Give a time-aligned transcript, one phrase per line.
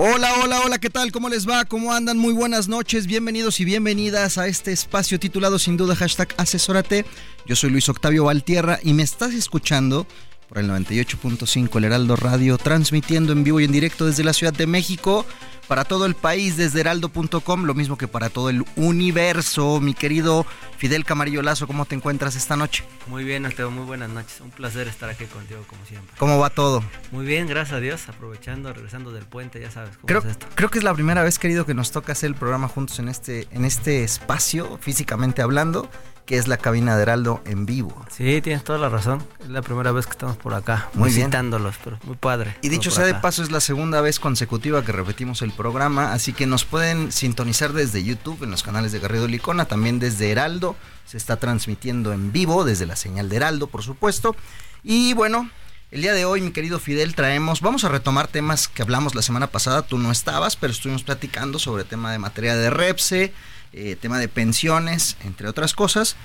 [0.00, 1.10] Hola, hola, hola, ¿qué tal?
[1.10, 1.64] ¿Cómo les va?
[1.64, 2.18] ¿Cómo andan?
[2.18, 7.04] Muy buenas noches, bienvenidos y bienvenidas a este espacio titulado sin duda hashtag asesórate.
[7.46, 10.06] Yo soy Luis Octavio Valtierra y me estás escuchando
[10.48, 14.52] por el 98.5 El Heraldo Radio, transmitiendo en vivo y en directo desde la Ciudad
[14.52, 15.26] de México
[15.68, 19.80] para todo el país desde heraldo.com, lo mismo que para todo el universo.
[19.80, 20.46] Mi querido
[20.78, 22.84] Fidel Camarillo Lazo, ¿cómo te encuentras esta noche?
[23.06, 24.40] Muy bien, Alteo, muy buenas noches.
[24.40, 26.16] Un placer estar aquí contigo como siempre.
[26.16, 26.82] ¿Cómo va todo?
[27.12, 30.46] Muy bien, gracias a Dios, aprovechando, regresando del puente, ya sabes cómo creo, es esto.
[30.54, 33.10] Creo que es la primera vez, querido, que nos toca hacer el programa juntos en
[33.10, 35.90] este, en este espacio, físicamente hablando
[36.28, 38.04] que es la cabina de Heraldo en vivo.
[38.14, 39.26] Sí, tienes toda la razón.
[39.40, 42.54] Es la primera vez que estamos por acá, muy visitándolos, pero muy padre.
[42.60, 46.34] Y dicho sea de paso, es la segunda vez consecutiva que repetimos el programa, así
[46.34, 50.76] que nos pueden sintonizar desde YouTube, en los canales de Garrido Licona, también desde Heraldo.
[51.06, 54.36] Se está transmitiendo en vivo, desde la señal de Heraldo, por supuesto.
[54.82, 55.48] Y bueno,
[55.90, 59.22] el día de hoy, mi querido Fidel, traemos, vamos a retomar temas que hablamos la
[59.22, 63.32] semana pasada, tú no estabas, pero estuvimos platicando sobre el tema de materia de Repse,
[63.72, 66.16] eh, tema de pensiones, entre otras cosas.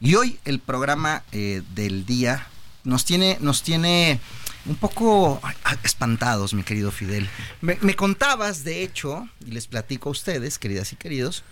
[0.00, 2.46] Y hoy el programa eh, del día
[2.84, 4.20] nos tiene, nos tiene
[4.66, 5.40] un poco
[5.84, 7.28] espantados, mi querido Fidel.
[7.60, 11.44] Me, me, contabas, de hecho, y les platico a ustedes, queridas y queridos,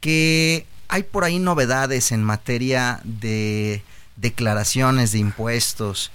[0.00, 3.82] que hay por ahí novedades en materia de
[4.16, 6.10] declaraciones de impuestos,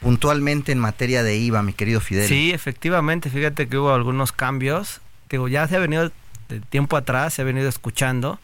[0.00, 2.28] puntualmente en materia de IVA, mi querido Fidel.
[2.28, 5.00] Sí, efectivamente, fíjate que hubo algunos cambios.
[5.30, 6.12] Digo, ya se ha venido
[6.48, 8.38] de tiempo atrás, se ha venido escuchando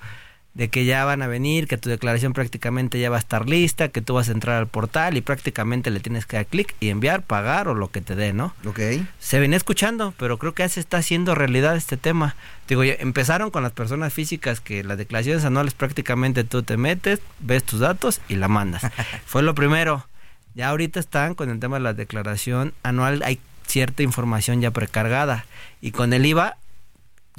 [0.54, 3.88] de que ya van a venir, que tu declaración prácticamente ya va a estar lista,
[3.88, 6.88] que tú vas a entrar al portal y prácticamente le tienes que dar clic y
[6.88, 8.52] enviar, pagar o lo que te dé, ¿no?
[8.66, 8.80] Ok.
[9.20, 12.34] Se venía escuchando, pero creo que ya se está haciendo realidad este tema.
[12.68, 17.20] Digo, ya empezaron con las personas físicas que las declaraciones anuales prácticamente tú te metes,
[17.38, 18.82] ves tus datos y la mandas.
[19.26, 20.06] Fue lo primero.
[20.54, 25.46] Ya ahorita están con el tema de la declaración anual, hay cierta información ya precargada.
[25.80, 26.56] Y con el IVA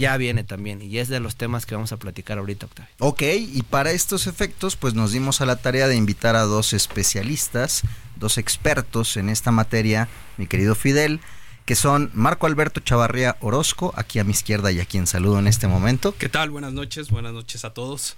[0.02, 2.92] ya viene también y es de los temas que vamos a platicar ahorita, Octavio.
[3.00, 6.74] Ok, y para estos efectos, pues nos dimos a la tarea de invitar a dos
[6.74, 7.84] especialistas,
[8.18, 11.22] dos expertos en esta materia, mi querido Fidel,
[11.66, 15.48] que son Marco Alberto Chavarría Orozco, aquí a mi izquierda y a quien saludo en
[15.48, 16.16] este momento.
[16.18, 16.50] ¿Qué tal?
[16.50, 18.18] Buenas noches, buenas noches a todos.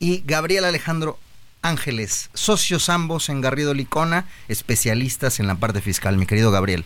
[0.00, 1.18] Y Gabriel Alejandro
[1.62, 6.84] Ángeles, socios ambos en Garrido Licona, especialistas en la parte fiscal, mi querido Gabriel.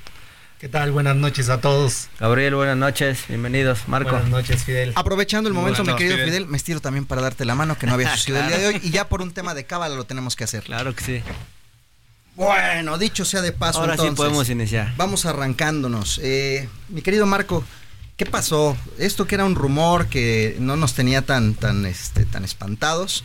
[0.64, 0.92] ¿Qué tal?
[0.92, 2.08] Buenas noches a todos.
[2.19, 3.86] Gabriel, buenas noches, bienvenidos.
[3.86, 4.12] Marco.
[4.12, 4.92] Buenas noches, Fidel.
[4.94, 6.30] Aprovechando el momento, mi querido Fidel.
[6.30, 6.47] Fidel.
[6.47, 8.54] me estiro también para darte la mano, que no había sucedido claro.
[8.54, 10.62] el día de hoy, y ya por un tema de cábala lo tenemos que hacer.
[10.62, 11.22] Claro que sí.
[12.34, 14.94] Bueno, dicho sea de paso, Ahora entonces, sí podemos iniciar.
[14.97, 16.19] Vamos arrancándonos.
[16.22, 17.62] Eh, mi querido Marco,
[18.16, 18.75] ¿qué pasó?
[18.98, 23.22] Esto que era un rumor que no nos tenía tan, tan, este, tan espantados,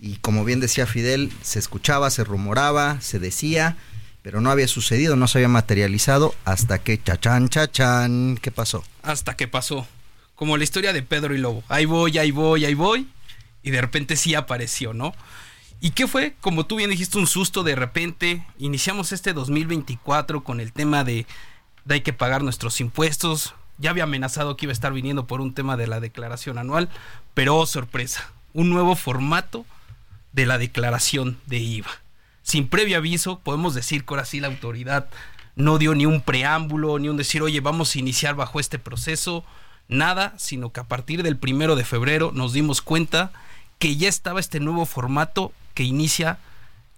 [0.00, 3.76] y como bien decía Fidel, se escuchaba, se rumoraba, se decía
[4.22, 8.84] pero no había sucedido, no se había materializado hasta que chachán, chachán, ¿qué pasó?
[9.02, 9.86] Hasta que pasó.
[10.34, 11.62] Como la historia de Pedro y Lobo.
[11.68, 13.08] Ahí voy, ahí voy, ahí voy.
[13.62, 15.14] Y de repente sí apareció, ¿no?
[15.80, 16.34] ¿Y qué fue?
[16.40, 18.44] Como tú bien dijiste, un susto de repente.
[18.58, 21.26] Iniciamos este 2024 con el tema de,
[21.84, 23.54] de hay que pagar nuestros impuestos.
[23.78, 26.88] Ya había amenazado que iba a estar viniendo por un tema de la declaración anual.
[27.34, 29.66] Pero oh, sorpresa, un nuevo formato
[30.32, 31.90] de la declaración de IVA
[32.42, 35.08] sin previo aviso, podemos decir que ahora sí la autoridad
[35.56, 39.44] no dio ni un preámbulo, ni un decir, oye, vamos a iniciar bajo este proceso,
[39.88, 43.32] nada, sino que a partir del primero de febrero nos dimos cuenta
[43.78, 46.38] que ya estaba este nuevo formato que inicia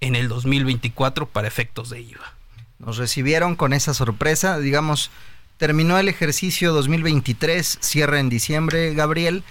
[0.01, 2.35] en el 2024 para efectos de IVA.
[2.79, 5.11] Nos recibieron con esa sorpresa, digamos,
[5.57, 9.45] terminó el ejercicio 2023, cierra en diciembre, Gabriel,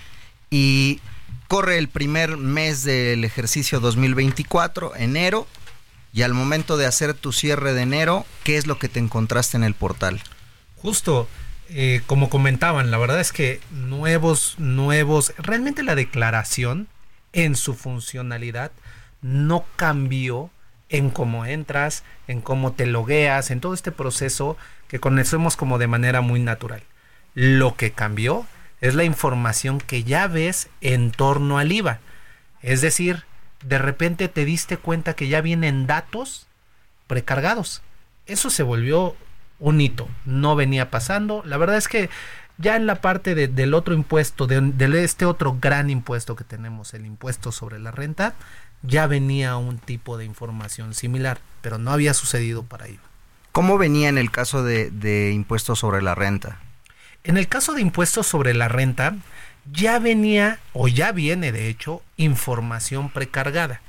[0.49, 0.99] y
[1.47, 5.47] corre el primer mes del ejercicio 2024, enero,
[6.13, 9.57] y al momento de hacer tu cierre de enero, ¿qué es lo que te encontraste
[9.57, 10.21] en el portal?
[10.75, 11.27] Justo,
[11.69, 16.87] eh, como comentaban, la verdad es que nuevos, nuevos, realmente la declaración
[17.33, 18.71] en su funcionalidad
[19.21, 20.49] no cambió
[20.89, 24.57] en cómo entras, en cómo te logueas, en todo este proceso
[24.89, 26.83] que conocemos como de manera muy natural.
[27.33, 28.45] Lo que cambió
[28.81, 31.99] es la información que ya ves en torno al IVA.
[32.61, 33.23] Es decir,
[33.63, 36.47] de repente te diste cuenta que ya vienen datos
[37.07, 37.81] precargados.
[38.25, 39.15] Eso se volvió
[39.59, 40.07] un hito.
[40.25, 41.43] No venía pasando.
[41.45, 42.09] La verdad es que
[42.57, 46.93] ya en la parte del otro impuesto, de, de, este otro gran impuesto que tenemos,
[46.93, 48.35] el impuesto sobre la renta,
[48.83, 52.99] ya venía un tipo de información similar, pero no había sucedido para ello.
[53.51, 56.59] ¿Cómo venía en el caso de, de impuestos sobre la renta?
[57.23, 59.15] En el caso de impuestos sobre la renta,
[59.71, 63.81] ya venía o ya viene de hecho información precargada.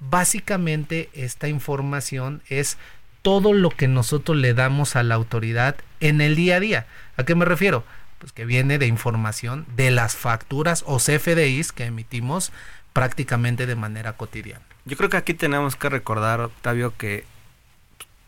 [0.00, 2.78] Básicamente esta información es
[3.22, 6.86] todo lo que nosotros le damos a la autoridad en el día a día.
[7.16, 7.84] ¿A qué me refiero?
[8.18, 12.52] Pues que viene de información de las facturas o CFDIs que emitimos
[12.92, 14.64] prácticamente de manera cotidiana.
[14.84, 17.24] Yo creo que aquí tenemos que recordar, Octavio, que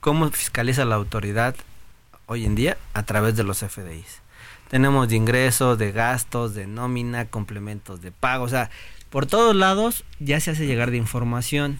[0.00, 1.54] cómo fiscaliza la autoridad
[2.26, 4.20] hoy en día a través de los CFDIs.
[4.70, 8.70] Tenemos de ingresos, de gastos, de nómina, complementos de pago, o sea,
[9.10, 11.78] por todos lados ya se hace llegar de información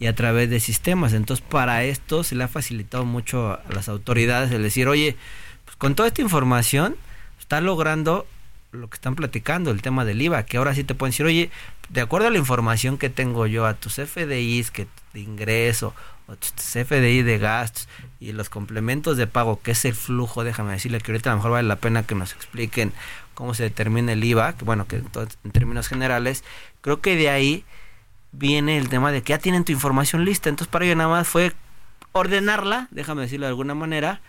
[0.00, 1.12] y a través de sistemas.
[1.12, 5.16] Entonces, para esto se le ha facilitado mucho a las autoridades el decir, oye,
[5.64, 6.96] pues con toda esta información
[7.38, 8.26] está logrando
[8.72, 11.50] lo que están platicando, el tema del IVA, que ahora sí te pueden decir, oye,
[11.90, 15.94] de acuerdo a la información que tengo yo, a tus FDIs que de ingreso,
[16.26, 17.88] o tus FDI de gastos
[18.18, 21.68] y los complementos de pago, que es el flujo, déjame decirle que ahorita mejor vale
[21.68, 22.92] la pena que nos expliquen
[23.34, 26.42] cómo se determina el IVA, que bueno, que en términos generales,
[26.80, 27.64] creo que de ahí
[28.32, 30.48] viene el tema de que ya tienen tu información lista.
[30.48, 31.52] Entonces para ello nada más fue
[32.12, 34.20] ordenarla, déjame decirlo de alguna manera,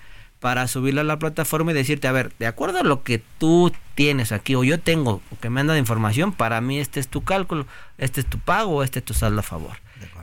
[0.44, 3.72] para subirla a la plataforma y decirte, a ver, de acuerdo a lo que tú
[3.96, 7.08] tienes aquí o yo tengo o que me anda de información, para mí este es
[7.08, 7.66] tu cálculo,
[7.98, 9.78] este es tu pago, este es tu saldo a favor.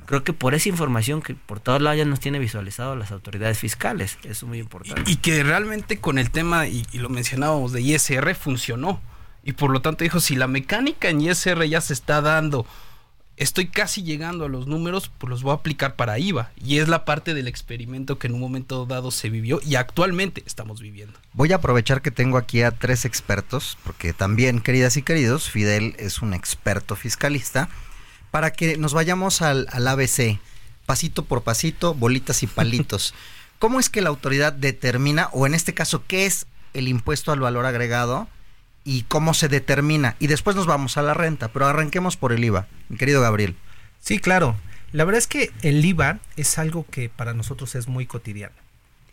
[0.05, 3.59] Creo que por esa información que por todos lados ya nos tiene visualizado las autoridades
[3.59, 5.11] fiscales, eso es muy importante.
[5.11, 9.01] Y, que realmente con el tema, y, y lo mencionábamos de ISR, funcionó.
[9.43, 12.67] Y por lo tanto dijo, si la mecánica en ISR ya se está dando,
[13.41, 16.53] estoy casi llegando a los números, pues los voy a aplicar para IVA.
[16.63, 20.43] Y es la parte del experimento que en un momento dado se vivió y actualmente
[20.47, 21.19] estamos viviendo.
[21.33, 25.97] Voy a aprovechar que tengo aquí a tres expertos, porque también, queridas y queridos, Fidel
[25.99, 27.71] es un experto fiscalista,
[28.31, 30.39] para que nos vayamos al, al ABC,
[30.85, 33.15] pasito por pasito, bolitas y palitos.
[33.59, 37.41] ¿Cómo es que la autoridad determina, o en este caso, qué es el impuesto al
[37.41, 38.29] valor agregado?
[38.85, 40.17] Y cómo se determina.
[40.19, 43.57] Y después nos vamos a la renta, pero arranquemos por el IVA, mi querido Gabriel.
[44.01, 44.57] Sí, claro.
[44.93, 48.55] La verdad es que el IVA es algo que para nosotros es muy cotidiano.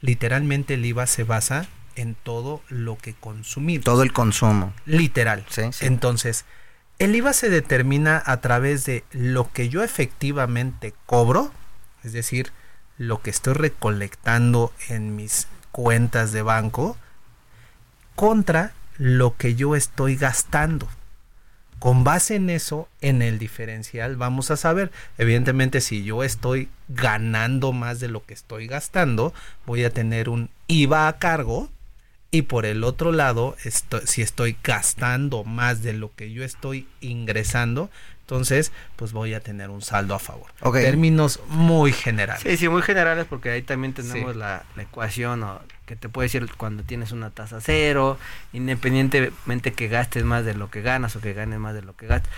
[0.01, 3.83] Literalmente el IVA se basa en todo lo que consumimos.
[3.83, 4.73] Todo el consumo.
[4.85, 5.45] Literal.
[5.49, 5.85] Sí, sí.
[5.85, 6.45] Entonces,
[6.99, 11.51] el IVA se determina a través de lo que yo efectivamente cobro,
[12.03, 12.51] es decir,
[12.97, 16.97] lo que estoy recolectando en mis cuentas de banco,
[18.15, 20.87] contra lo que yo estoy gastando.
[21.79, 27.71] Con base en eso, en el diferencial, vamos a saber, evidentemente, si yo estoy ganando
[27.71, 29.31] más de lo que estoy gastando,
[29.65, 31.69] voy a tener un IVA a cargo.
[32.29, 33.55] Y por el otro lado,
[34.05, 37.89] si estoy gastando más de lo que yo estoy ingresando,
[38.27, 40.51] entonces, pues voy a tener un saldo a favor.
[40.73, 42.43] Términos muy generales.
[42.43, 45.45] Sí, sí, muy generales porque ahí también tenemos la, ecuación
[45.87, 48.19] que te puede decir cuando tienes una tasa cero,
[48.51, 52.07] independientemente que gastes más de lo que ganas o que ganes más de lo que
[52.07, 52.29] gastes.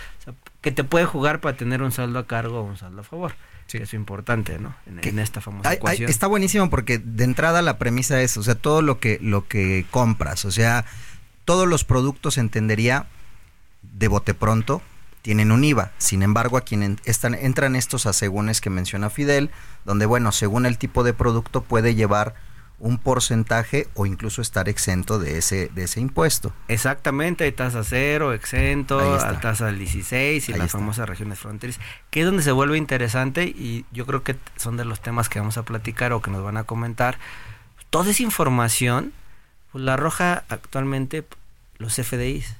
[0.60, 3.34] que te puede jugar para tener un saldo a cargo o un saldo a favor.
[3.66, 3.78] Sí.
[3.78, 4.74] es importante, ¿no?
[4.86, 6.10] En, esta famosa ecuación.
[6.10, 9.86] está buenísimo porque de entrada la premisa es, o sea, todo lo que, lo que
[9.90, 10.84] compras, o sea,
[11.44, 13.06] todos los productos entendería
[13.82, 14.82] de bote pronto,
[15.22, 15.92] tienen un IVA.
[15.98, 19.50] Sin embargo, a quien están, entran estos asegúnes que menciona Fidel,
[19.84, 22.34] donde, bueno, según el tipo de producto puede llevar
[22.80, 26.52] un porcentaje o incluso estar exento de ese, de ese impuesto.
[26.68, 28.98] Exactamente, hay tasa cero, exento,
[29.40, 33.84] tasa del 16 y las famosas regiones fronterizas, que es donde se vuelve interesante y
[33.92, 36.56] yo creo que son de los temas que vamos a platicar o que nos van
[36.56, 37.18] a comentar.
[37.90, 39.12] Toda esa información,
[39.72, 41.24] pues la arroja actualmente
[41.78, 42.56] los FDIs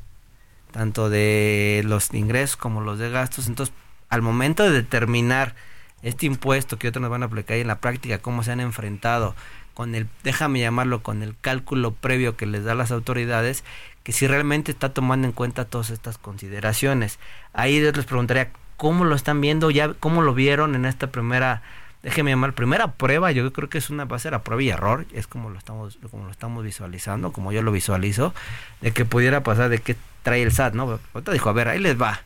[0.70, 3.46] tanto de los ingresos como los de gastos.
[3.48, 3.74] Entonces,
[4.08, 5.54] al momento de determinar
[6.02, 8.60] este impuesto que otros nos van a aplicar y en la práctica cómo se han
[8.60, 9.34] enfrentado
[9.80, 13.64] con el, déjame llamarlo, con el cálculo previo que les da las autoridades,
[14.02, 17.18] que si realmente está tomando en cuenta todas estas consideraciones.
[17.54, 19.70] Ahí les preguntaría, ¿cómo lo están viendo?
[19.70, 21.62] ya ¿Cómo lo vieron en esta primera
[22.02, 24.68] déjeme llamar, primera prueba, yo creo que es una, va a ser a prueba y
[24.68, 28.34] error, es como lo estamos, como lo estamos visualizando, como yo lo visualizo,
[28.82, 31.00] de que pudiera pasar de que trae el SAT, ¿no?
[31.14, 32.20] Ahorita dijo, a ver, ahí les va.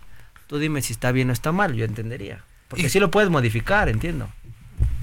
[0.49, 2.43] Tú dime si está bien o está mal, yo entendería.
[2.67, 4.29] Porque Y- sí lo puedes modificar, entiendo.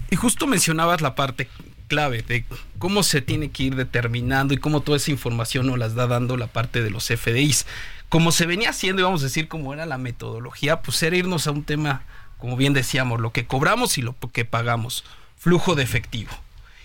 [0.09, 1.47] Y justo mencionabas la parte
[1.91, 2.45] clave de
[2.79, 6.37] cómo se tiene que ir determinando y cómo toda esa información nos las da dando
[6.37, 7.65] la parte de los FDIs.
[8.07, 11.47] Como se venía haciendo, y vamos a decir cómo era la metodología, pues era irnos
[11.47, 12.03] a un tema,
[12.37, 15.03] como bien decíamos, lo que cobramos y lo que pagamos,
[15.37, 16.31] flujo de efectivo.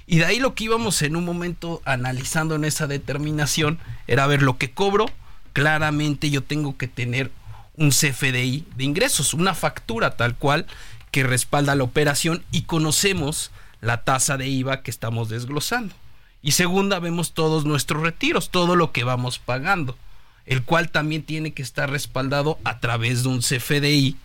[0.09, 4.43] Y de ahí lo que íbamos en un momento analizando en esa determinación era ver
[4.43, 5.07] lo que cobro,
[5.53, 7.31] claramente yo tengo que tener
[7.77, 10.67] un CFDI de ingresos, una factura tal cual
[11.13, 13.53] que respalda la operación y conocemos
[13.87, 15.95] la tasa de IVA que estamos desglosando.
[16.43, 19.97] Y segunda, vemos todos nuestros retiros, todo lo que vamos pagando,
[20.45, 24.17] el cual también tiene que estar respaldado a través de un CFDI,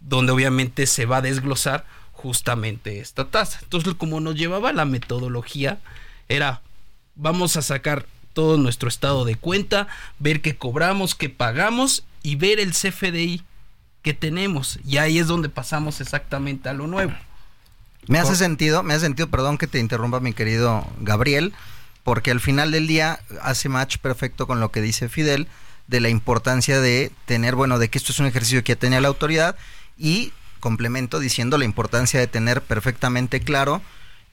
[0.00, 3.58] donde obviamente se va a desglosar justamente esta tasa.
[3.62, 5.80] Entonces, como nos llevaba la metodología,
[6.28, 6.62] era,
[7.16, 9.88] vamos a sacar todo nuestro estado de cuenta,
[10.20, 13.42] ver qué cobramos, qué pagamos y ver el CFDI
[14.02, 14.78] que tenemos.
[14.86, 17.14] Y ahí es donde pasamos exactamente a lo nuevo.
[18.08, 21.52] Me hace sentido, me hace sentido, perdón que te interrumpa mi querido Gabriel,
[22.02, 25.46] porque al final del día hace match perfecto con lo que dice Fidel
[25.88, 29.00] de la importancia de tener, bueno, de que esto es un ejercicio que ya tenía
[29.00, 29.56] la autoridad
[29.98, 33.82] y complemento diciendo la importancia de tener perfectamente claro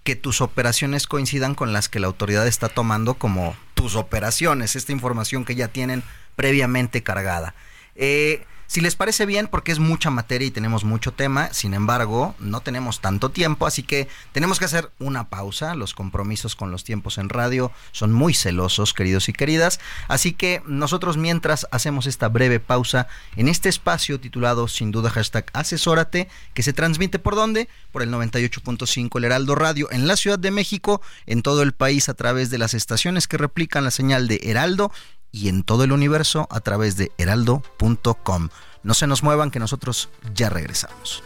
[0.03, 4.91] que tus operaciones coincidan con las que la autoridad está tomando como tus operaciones, esta
[4.91, 6.03] información que ya tienen
[6.35, 7.55] previamente cargada.
[7.95, 12.35] Eh, si les parece bien, porque es mucha materia y tenemos mucho tema, sin embargo,
[12.39, 15.75] no tenemos tanto tiempo, así que tenemos que hacer una pausa.
[15.75, 19.79] Los compromisos con los tiempos en radio son muy celosos, queridos y queridas.
[20.07, 25.45] Así que nosotros mientras hacemos esta breve pausa en este espacio titulado sin duda hashtag
[25.53, 27.69] asesórate, que se transmite por dónde?
[27.91, 32.09] Por el 98.5 El Heraldo Radio en la Ciudad de México, en todo el país
[32.09, 34.91] a través de las estaciones que replican la señal de Heraldo
[35.35, 38.49] y en todo el universo a través de heraldo.com.
[38.83, 41.23] No se nos muevan que nosotros ya regresamos.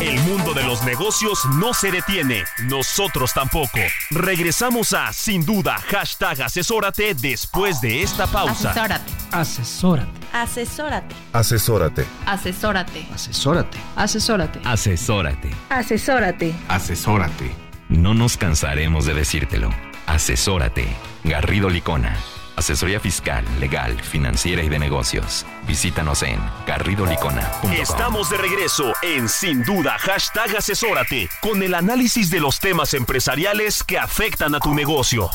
[0.00, 3.78] El mundo de los negocios no se detiene, nosotros tampoco.
[4.10, 8.70] Regresamos a Sin Duda, hashtag asesórate después de esta pausa.
[8.70, 9.12] Asesórate.
[9.30, 10.10] Asesórate.
[10.32, 11.14] Asesórate.
[11.32, 12.06] Asesórate.
[12.26, 13.06] Asesórate.
[13.14, 13.78] Asesórate.
[13.94, 14.60] Asesórate.
[14.64, 15.50] Asesórate.
[15.70, 16.54] Asesórate.
[16.68, 17.61] Asesórate.
[17.92, 19.68] No nos cansaremos de decírtelo.
[20.06, 20.86] Asesórate.
[21.24, 22.16] Garrido Licona.
[22.56, 25.44] Asesoría fiscal, legal, financiera y de negocios.
[25.66, 27.72] Visítanos en garridolicona.com.
[27.72, 33.82] Estamos de regreso en Sin Duda, hashtag asesórate, con el análisis de los temas empresariales
[33.82, 35.28] que afectan a tu negocio.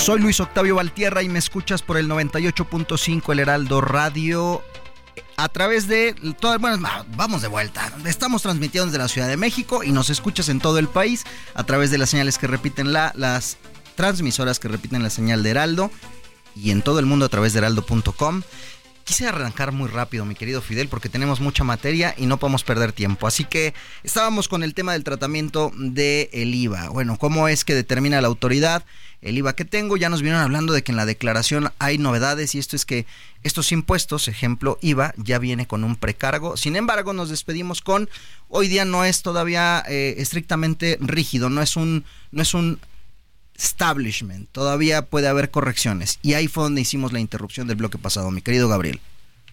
[0.00, 4.62] Soy Luis Octavio Valtierra y me escuchas por el 98.5 El Heraldo Radio.
[5.36, 7.92] A través de todo, bueno, vamos de vuelta.
[8.06, 11.64] Estamos transmitiendo desde la Ciudad de México y nos escuchas en todo el país a
[11.64, 13.58] través de las señales que repiten la, las
[13.94, 15.90] transmisoras que repiten la señal de Heraldo
[16.56, 18.42] y en todo el mundo a través de heraldo.com.
[19.10, 22.92] Quise arrancar muy rápido, mi querido Fidel, porque tenemos mucha materia y no podemos perder
[22.92, 23.26] tiempo.
[23.26, 23.74] Así que
[24.04, 26.90] estábamos con el tema del tratamiento del el IVA.
[26.90, 28.84] Bueno, ¿cómo es que determina la autoridad
[29.20, 29.96] el IVA que tengo?
[29.96, 33.04] Ya nos vinieron hablando de que en la declaración hay novedades y esto es que
[33.42, 36.56] estos impuestos, ejemplo IVA, ya viene con un precargo.
[36.56, 38.08] Sin embargo, nos despedimos con,
[38.48, 42.78] hoy día no es todavía eh, estrictamente rígido, no es un, no es un
[43.60, 44.48] establishment.
[44.52, 46.18] Todavía puede haber correcciones.
[46.22, 49.00] Y ahí fue donde hicimos la interrupción del bloque pasado, mi querido Gabriel.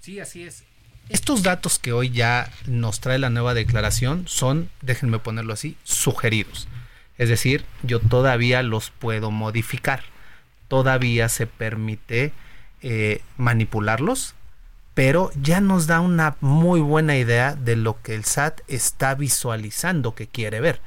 [0.01, 0.63] Sí, así es.
[1.09, 6.67] Estos datos que hoy ya nos trae la nueva declaración son, déjenme ponerlo así, sugeridos.
[7.17, 10.03] Es decir, yo todavía los puedo modificar.
[10.67, 12.33] Todavía se permite
[12.81, 14.35] eh, manipularlos,
[14.93, 20.13] pero ya nos da una muy buena idea de lo que el SAT está visualizando
[20.13, 20.81] que quiere ver.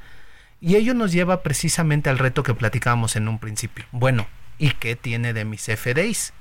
[0.63, 3.83] Y ello nos lleva precisamente al reto que platicábamos en un principio.
[3.91, 4.27] Bueno,
[4.59, 6.33] ¿y qué tiene de mis FDIs?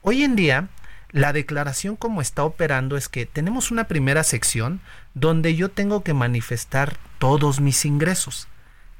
[0.00, 0.68] Hoy en día,
[1.10, 4.80] la declaración como está operando es que tenemos una primera sección
[5.14, 8.46] donde yo tengo que manifestar todos mis ingresos.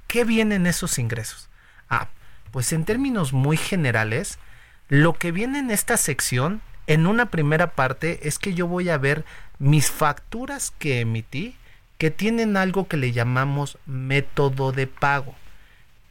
[0.08, 1.48] ¿Qué vienen esos ingresos?
[1.88, 2.08] Ah,
[2.50, 4.40] pues en términos muy generales,
[4.88, 8.98] lo que viene en esta sección, en una primera parte, es que yo voy a
[8.98, 9.24] ver
[9.60, 11.54] mis facturas que emití,
[11.98, 15.34] que tienen algo que le llamamos método de pago.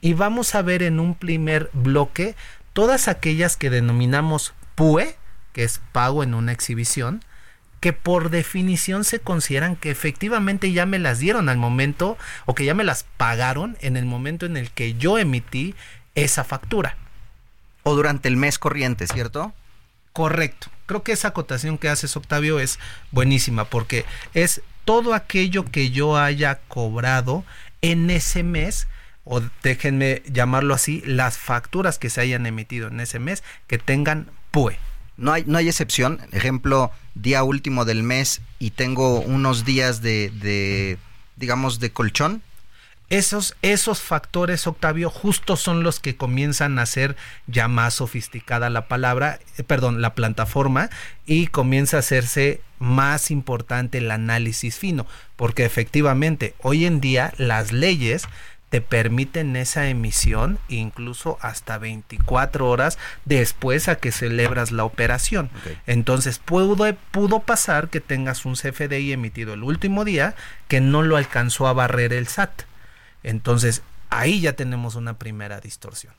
[0.02, 2.36] Y vamos a ver en un primer bloque
[2.74, 5.16] todas aquellas que denominamos PUE,
[5.54, 7.24] que es pago en una exhibición,
[7.80, 12.66] que por definición se consideran que efectivamente ya me las dieron al momento o que
[12.66, 15.74] ya me las pagaron en el momento en el que yo emití
[16.16, 16.98] esa factura.
[17.84, 19.54] O durante el mes corriente, ¿cierto?
[20.12, 20.68] Correcto.
[20.86, 22.80] Creo que esa acotación que haces, Octavio, es
[23.12, 27.44] buenísima porque es todo aquello que yo haya cobrado
[27.82, 28.88] en ese mes
[29.26, 34.30] o déjenme llamarlo así, las facturas que se hayan emitido en ese mes que tengan
[34.52, 34.80] PUE.
[35.18, 36.22] No hay, no hay excepción.
[36.32, 40.98] Ejemplo, día último del mes y tengo unos días de, de
[41.36, 42.42] digamos, de colchón.
[43.10, 47.16] Esos, esos factores, Octavio, justo son los que comienzan a ser
[47.48, 50.90] ya más sofisticada la palabra, eh, perdón, la plataforma,
[51.26, 57.72] y comienza a hacerse más importante el análisis fino, porque efectivamente hoy en día las
[57.72, 58.28] leyes
[58.70, 65.50] te permiten esa emisión incluso hasta 24 horas después a que celebras la operación.
[65.86, 70.36] Entonces pudo, pudo pasar que tengas un CFDI emitido el último día
[70.68, 72.67] que no lo alcanzó a barrer el SAT.
[73.28, 76.14] Entonces ahí ya tenemos una primera distorsión.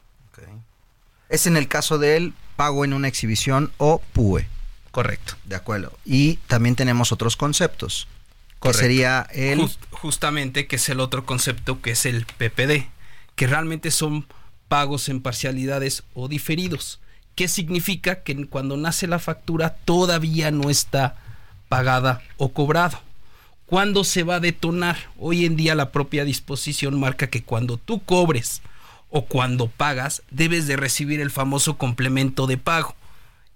[1.30, 4.46] Es en el caso del pago en una exhibición o PUE.
[4.90, 5.34] Correcto.
[5.44, 5.98] De acuerdo.
[6.04, 8.08] Y también tenemos otros conceptos.
[8.60, 9.70] Que sería el...
[9.90, 12.88] justamente, que es el otro concepto que es el PPD,
[13.36, 14.26] que realmente son
[14.68, 17.00] pagos en parcialidades o diferidos.
[17.34, 18.22] ¿Qué significa?
[18.22, 21.16] Que cuando nace la factura todavía no está
[21.68, 23.00] pagada o cobrado.
[23.68, 24.96] ¿Cuándo se va a detonar?
[25.18, 28.62] Hoy en día la propia disposición marca que cuando tú cobres
[29.10, 32.96] o cuando pagas, debes de recibir el famoso complemento de pago.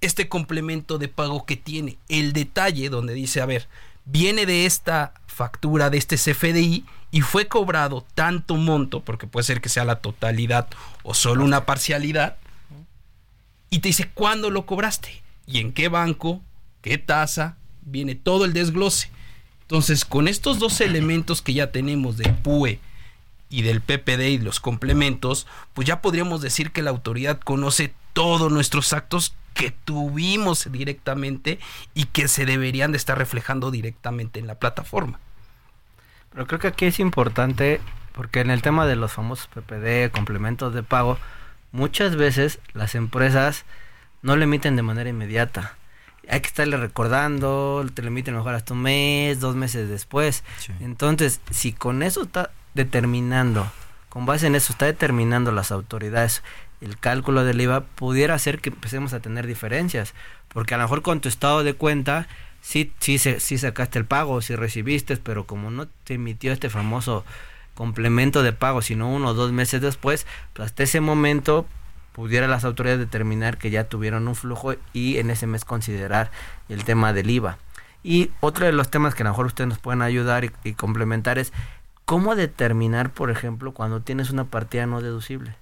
[0.03, 3.69] Este complemento de pago que tiene el detalle donde dice, a ver,
[4.05, 9.63] viene de esta factura, de este CFDI, y fue cobrado tanto monto, porque puede ser
[9.63, 10.69] que sea la totalidad
[11.05, 12.37] o solo una parcialidad,
[13.71, 16.43] y te dice cuándo lo cobraste y en qué banco,
[16.83, 19.11] qué tasa, viene todo el desglose.
[19.73, 22.79] Entonces, con estos dos elementos que ya tenemos del PUE
[23.49, 28.53] y del PPD y los complementos, pues ya podríamos decir que la autoridad conoce todos
[28.53, 31.59] nuestros actos que tuvimos directamente
[31.95, 35.19] y que se deberían de estar reflejando directamente en la plataforma.
[36.35, 37.81] Pero creo que aquí es importante
[38.13, 41.17] porque en el tema de los famosos PPD, complementos de pago,
[41.71, 43.65] muchas veces las empresas
[44.21, 45.79] no le emiten de manera inmediata.
[46.29, 50.45] Hay que estarle recordando, te lo emiten mejor hasta un mes, dos meses después.
[50.81, 53.71] Entonces, si con eso está determinando,
[54.09, 56.43] con base en eso está determinando las autoridades
[56.83, 60.15] el cálculo del IVA, pudiera hacer que empecemos a tener diferencias.
[60.49, 62.27] Porque a lo mejor con tu estado de cuenta,
[62.61, 67.25] sí, sí, sí sacaste el pago, sí recibiste, pero como no te emitió este famoso
[67.75, 71.67] complemento de pago, sino uno o dos meses después, pues hasta ese momento
[72.13, 76.31] pudiera las autoridades determinar que ya tuvieron un flujo y en ese mes considerar
[76.69, 77.59] el tema del IVA.
[78.05, 81.39] Y otro de los temas que a lo mejor ustedes nos pueden ayudar y, complementar
[81.39, 81.53] es
[82.05, 85.55] cómo determinar, por ejemplo, cuando tienes una partida no deducible.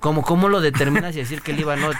[0.00, 1.90] ¿Cómo, ¿Cómo lo determinas y decir que el IVA no?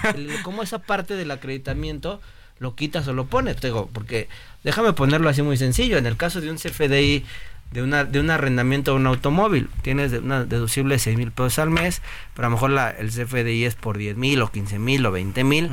[0.43, 2.21] ¿Cómo esa parte del acreditamiento
[2.59, 3.57] lo quitas o lo pones?
[3.93, 4.29] porque
[4.65, 5.99] déjame ponerlo así muy sencillo.
[5.99, 7.25] En el caso de un CFDI,
[7.71, 11.59] de, una, de un arrendamiento de un automóvil, tienes una deducible de 6 mil pesos
[11.59, 12.03] al mes,
[12.35, 15.13] pero a lo mejor la, el CFDI es por 10 mil o 15 mil o
[15.13, 15.71] 20 mil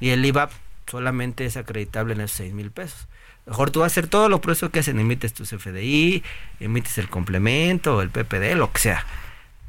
[0.00, 0.50] y el IVA
[0.90, 3.08] solamente es acreditable en esos 6 mil pesos.
[3.46, 6.22] Mejor tú vas a hacer todo lo procesos que hacen, emites tu CFDI,
[6.60, 9.04] emites el complemento, el PPD, lo que sea.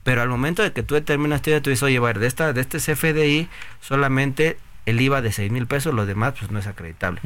[0.03, 2.61] Pero al momento de que tú determinas tu tú dices, oye, ver, de, esta, de
[2.61, 3.49] este CFDI
[3.81, 7.21] solamente el IVA de 6 mil pesos, lo demás pues no es acreditable.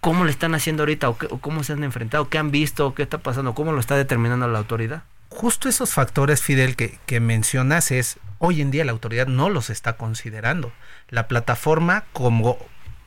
[0.00, 2.28] ¿Cómo le están haciendo ahorita o, cómo se han enfrentado?
[2.28, 2.94] ¿Qué han visto?
[2.94, 3.54] ¿Qué está pasando?
[3.54, 5.02] ¿Cómo lo está determinando la autoridad?
[5.28, 9.70] Justo esos factores, Fidel, que, que mencionas es, hoy en día la autoridad no los
[9.70, 10.72] está considerando.
[11.08, 12.58] La plataforma como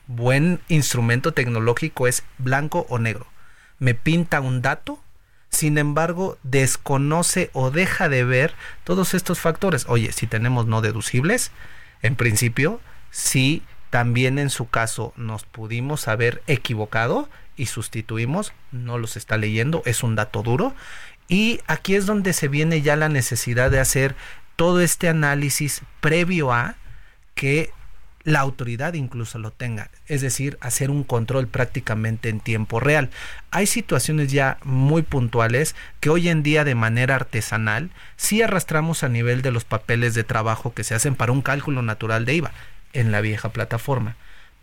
[0.06, 3.26] buen instrumento tecnológico es blanco o negro.
[3.78, 5.00] Me pinta un dato
[5.52, 9.84] sin embargo, desconoce o deja de ver todos estos factores.
[9.86, 11.52] Oye, si tenemos no deducibles,
[12.00, 17.28] en principio, si también en su caso nos pudimos haber equivocado
[17.58, 20.74] y sustituimos, no los está leyendo, es un dato duro.
[21.28, 24.16] Y aquí es donde se viene ya la necesidad de hacer
[24.56, 26.76] todo este análisis previo a
[27.34, 27.70] que
[28.24, 33.10] la autoridad incluso lo tenga, es decir, hacer un control prácticamente en tiempo real.
[33.50, 39.10] Hay situaciones ya muy puntuales que hoy en día de manera artesanal sí arrastramos a
[39.10, 42.52] nivel de los papeles de trabajo que se hacen para un cálculo natural de IVA
[42.92, 44.16] en la vieja plataforma.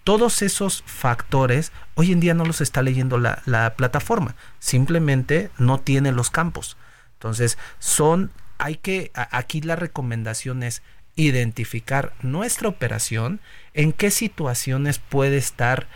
[0.04, 5.80] Todos esos factores hoy en día no los está leyendo la, la plataforma, simplemente no
[5.80, 6.78] tiene los campos.
[7.14, 10.82] Entonces, son, hay que, aquí la recomendación es
[11.16, 13.42] identificar nuestra operación,
[13.74, 15.88] en qué situaciones puede estar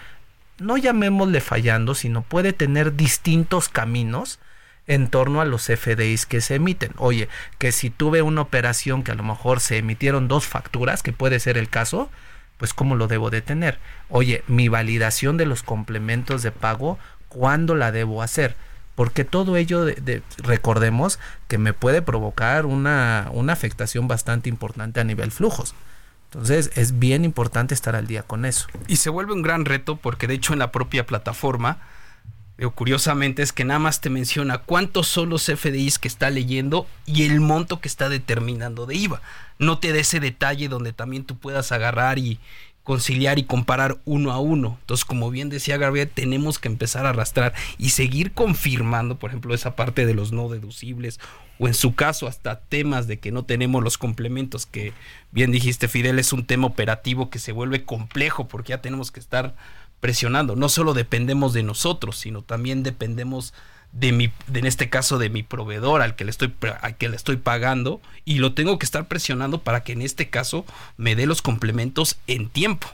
[0.60, 4.40] no llamémosle fallando, sino puede tener distintos caminos
[4.88, 6.92] en torno a los FDIs que se emiten.
[6.98, 11.14] Oye, que si tuve una operación que a lo mejor se emitieron dos facturas, que
[11.14, 12.10] puede ser el caso,
[12.58, 13.80] pues ¿cómo lo debo de tener?
[14.10, 18.56] Oye, mi validación de los complementos de pago, ¿cuándo la debo hacer?
[18.96, 21.18] Porque todo ello, de, de- recordemos
[21.48, 25.74] que me puede provocar una, una afectación bastante importante a nivel flujos.
[26.32, 28.68] Entonces es bien importante estar al día con eso.
[28.88, 31.80] Y se vuelve un gran reto porque de hecho en la propia plataforma,
[32.76, 37.24] curiosamente es que nada más te menciona cuántos son los FDIs que está leyendo y
[37.24, 39.22] el monto que está determinando de IVA.
[39.60, 42.40] No te da ese detalle donde también tú puedas agarrar y
[42.84, 44.78] conciliar y comparar uno a uno.
[44.82, 49.56] Entonces, como bien decía Gabriel, tenemos que empezar a arrastrar y seguir confirmando, por ejemplo,
[49.56, 51.20] esa parte de los no deducibles
[51.60, 54.92] o en su caso hasta temas de que no tenemos los complementos que
[55.32, 59.20] bien dijiste Fidel es un tema operativo que se vuelve complejo porque ya tenemos que
[59.20, 59.56] estar
[60.04, 63.54] presionando no solo dependemos de nosotros sino también dependemos
[63.94, 67.08] de mi de, en este caso de mi proveedor al que le estoy al que
[67.08, 70.66] le estoy pagando y lo tengo que estar presionando para que en este caso
[70.98, 72.88] me dé los complementos en tiempo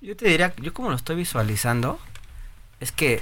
[0.00, 1.98] Yo te diría, yo como lo estoy visualizando,
[2.80, 3.20] es que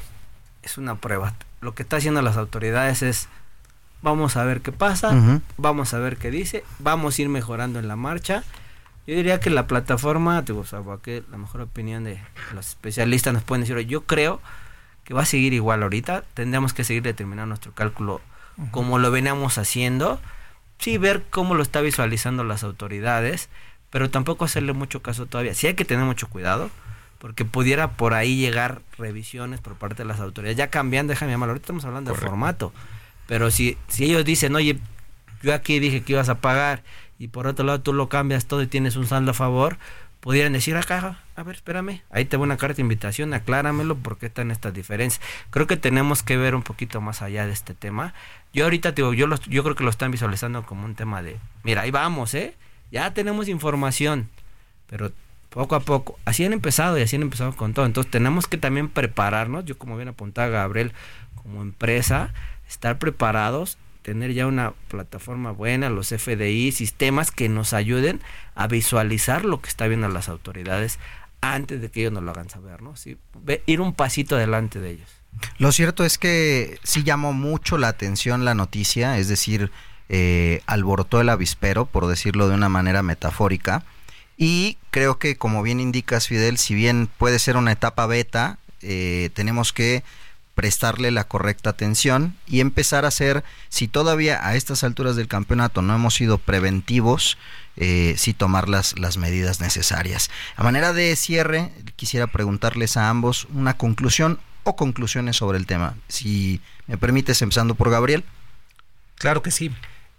[0.62, 1.34] es una prueba.
[1.60, 3.28] Lo que está haciendo las autoridades es,
[4.02, 7.88] vamos a ver qué pasa, vamos a ver qué dice, vamos a ir mejorando en
[7.88, 8.44] la marcha.
[9.06, 12.20] Yo diría que la plataforma, digo, o sea, que la mejor opinión de
[12.54, 14.40] los especialistas nos pueden decir, yo creo
[15.04, 18.20] que va a seguir igual ahorita, tendremos que seguir determinando nuestro cálculo
[18.70, 20.20] como lo veníamos haciendo,
[20.78, 23.48] sí ver cómo lo está visualizando las autoridades,
[23.90, 25.54] pero tampoco hacerle mucho caso todavía.
[25.54, 26.70] Sí hay que tener mucho cuidado,
[27.18, 30.56] porque pudiera por ahí llegar revisiones por parte de las autoridades.
[30.56, 32.72] Ya cambiando, déjame llamarlo, ahorita estamos hablando de formato,
[33.26, 34.78] pero si, si ellos dicen, oye,
[35.42, 36.82] yo aquí dije que ibas a pagar
[37.22, 39.78] y por otro lado tú lo cambias todo y tienes un saldo a favor,
[40.18, 44.26] pudieran decir acá, a ver, espérame, ahí te voy una carta de invitación, acláramelo porque
[44.26, 45.24] están estas diferencias.
[45.50, 48.12] Creo que tenemos que ver un poquito más allá de este tema.
[48.52, 51.22] Yo ahorita te digo, yo, los- yo creo que lo están visualizando como un tema
[51.22, 52.54] de, mira, ahí vamos, ¿eh?
[52.90, 54.28] Ya tenemos información,
[54.88, 55.12] pero
[55.48, 57.86] poco a poco, así han empezado y así han empezado con todo.
[57.86, 60.92] Entonces tenemos que también prepararnos, yo como bien apuntaba Gabriel,
[61.36, 62.34] como empresa,
[62.68, 68.20] estar preparados, tener ya una plataforma buena, los FDI, sistemas que nos ayuden
[68.54, 70.98] a visualizar lo que está viendo las autoridades
[71.40, 72.96] antes de que ellos nos lo hagan saber, ¿no?
[72.96, 73.16] Sí,
[73.66, 75.08] ir un pasito adelante de ellos.
[75.58, 79.70] Lo cierto es que sí llamó mucho la atención la noticia, es decir,
[80.08, 83.84] eh, alborotó el avispero, por decirlo de una manera metafórica.
[84.36, 89.30] Y creo que, como bien indicas, Fidel, si bien puede ser una etapa beta, eh,
[89.34, 90.02] tenemos que
[90.54, 95.82] prestarle la correcta atención y empezar a hacer, si todavía a estas alturas del campeonato
[95.82, 97.38] no hemos sido preventivos,
[97.76, 100.30] eh, sí tomar las, las medidas necesarias.
[100.56, 105.96] A manera de cierre, quisiera preguntarles a ambos una conclusión o conclusiones sobre el tema.
[106.08, 108.24] Si me permites, empezando por Gabriel.
[109.16, 109.70] Claro que sí.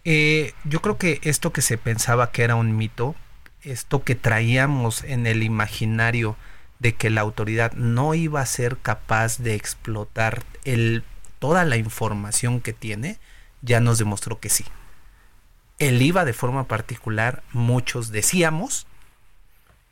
[0.05, 3.15] Eh, yo creo que esto que se pensaba que era un mito,
[3.61, 6.35] esto que traíamos en el imaginario
[6.83, 11.03] de que la autoridad no iba a ser capaz de explotar el,
[11.39, 13.19] toda la información que tiene,
[13.61, 14.65] ya nos demostró que sí.
[15.79, 18.85] El IVA de forma particular, muchos decíamos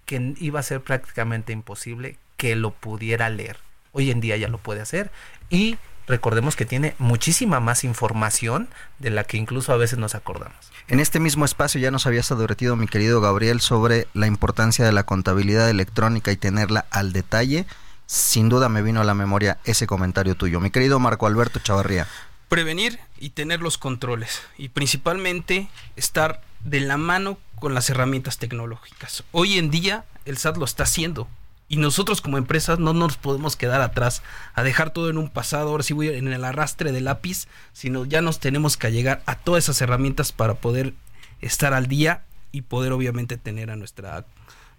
[0.05, 3.57] que iba a ser prácticamente imposible que lo pudiera leer.
[3.93, 5.11] Hoy en día ya lo puede hacer
[5.49, 10.71] y recordemos que tiene muchísima más información de la que incluso a veces nos acordamos.
[10.87, 14.91] En este mismo espacio ya nos habías advertido, mi querido Gabriel, sobre la importancia de
[14.91, 17.65] la contabilidad electrónica y tenerla al detalle.
[18.07, 20.59] Sin duda me vino a la memoria ese comentario tuyo.
[20.59, 22.07] Mi querido Marco Alberto Chavarría.
[22.49, 29.23] prevenir y tener los controles y principalmente estar de la mano con las herramientas tecnológicas.
[29.31, 31.29] Hoy en día el SAT lo está haciendo
[31.71, 35.69] y nosotros como empresas no nos podemos quedar atrás a dejar todo en un pasado,
[35.69, 39.35] ahora sí voy en el arrastre de lápiz, sino ya nos tenemos que llegar a
[39.35, 40.93] todas esas herramientas para poder
[41.39, 44.25] estar al día y poder obviamente tener a nuestra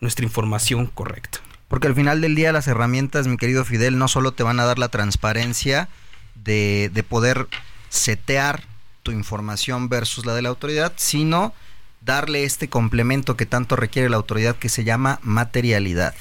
[0.02, 1.38] nuestra información correcta.
[1.68, 4.66] Porque al final del día las herramientas, mi querido Fidel, no solo te van a
[4.66, 5.88] dar la transparencia
[6.34, 7.48] de, de poder
[7.88, 8.64] setear
[9.02, 11.54] tu información versus la de la autoridad, sino
[12.02, 16.14] darle este complemento que tanto requiere la autoridad que se llama materialidad.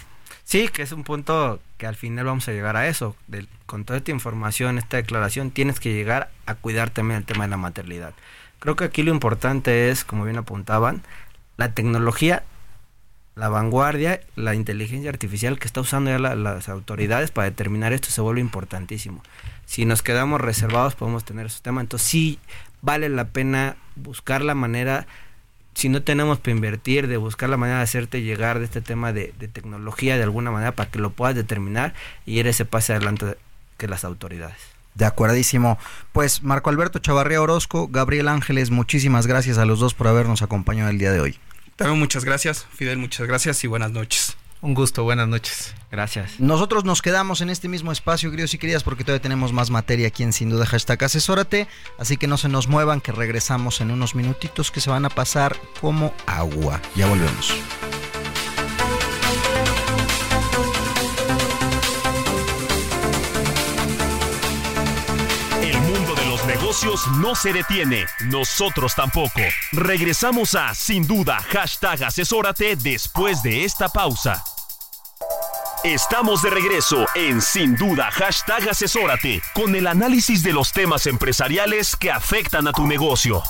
[0.52, 3.16] Sí, que es un punto que al final vamos a llegar a eso.
[3.66, 7.52] Con toda esta información, esta declaración, tienes que llegar a cuidar también el tema de
[7.52, 8.14] la maternidad.
[8.60, 11.04] Creo que aquí lo importante es, como bien apuntaban,
[11.56, 12.44] la tecnología,
[13.36, 18.10] la vanguardia, la inteligencia artificial que está usando ya la- las autoridades para determinar esto
[18.10, 19.24] se vuelve importantísimo.
[19.66, 21.84] Si nos quedamos reservados podemos tener esos temas.
[21.84, 22.40] Entonces sí
[22.82, 25.08] vale la pena buscar la manera
[25.74, 29.14] si no tenemos que invertir, de buscar la manera de hacerte llegar de este tema
[29.14, 31.94] de, de tecnología de alguna manera para que lo puedas determinar
[32.26, 33.38] y ir ese pase adelante
[33.78, 34.58] que las autoridades.
[34.96, 35.80] De acuerdísimo.
[36.12, 40.90] Pues Marco Alberto Chavarría Orozco, Gabriel Ángeles, muchísimas gracias a los dos por habernos acompañado
[40.90, 41.40] el día de hoy.
[41.78, 44.36] También muchas gracias, Fidel, muchas gracias y buenas noches.
[44.62, 45.74] Un gusto, buenas noches.
[45.92, 46.40] Gracias.
[46.40, 50.08] Nosotros nos quedamos en este mismo espacio, queridos y queridas, porque todavía tenemos más materia
[50.08, 51.68] aquí en Sin Duda Hashtag Asesórate.
[51.98, 55.10] Así que no se nos muevan, que regresamos en unos minutitos que se van a
[55.10, 56.80] pasar como agua.
[56.96, 57.52] Ya volvemos.
[67.20, 69.42] No se detiene, nosotros tampoco.
[69.74, 74.42] Regresamos a Sin Duda, hashtag asesórate después de esta pausa.
[75.84, 81.98] Estamos de regreso en Sin Duda, hashtag asesórate, con el análisis de los temas empresariales
[81.98, 83.44] que afectan a tu negocio.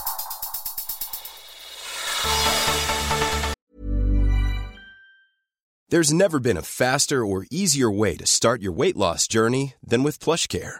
[5.90, 10.02] There's never been a faster or easier way to start your weight loss journey than
[10.04, 10.80] with PlushCare.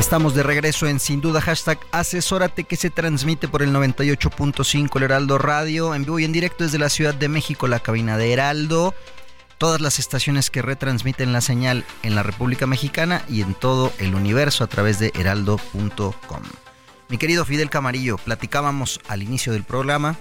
[0.00, 5.02] Estamos de regreso en Sin Duda Hashtag Asesórate que se transmite por el 98.5 El
[5.02, 8.32] Heraldo Radio en vivo y en directo desde la Ciudad de México, la cabina de
[8.32, 8.94] Heraldo.
[9.58, 14.14] Todas las estaciones que retransmiten la señal en la República Mexicana y en todo el
[14.14, 16.42] universo a través de heraldo.com.
[17.10, 20.16] Mi querido Fidel Camarillo, platicábamos al inicio del programa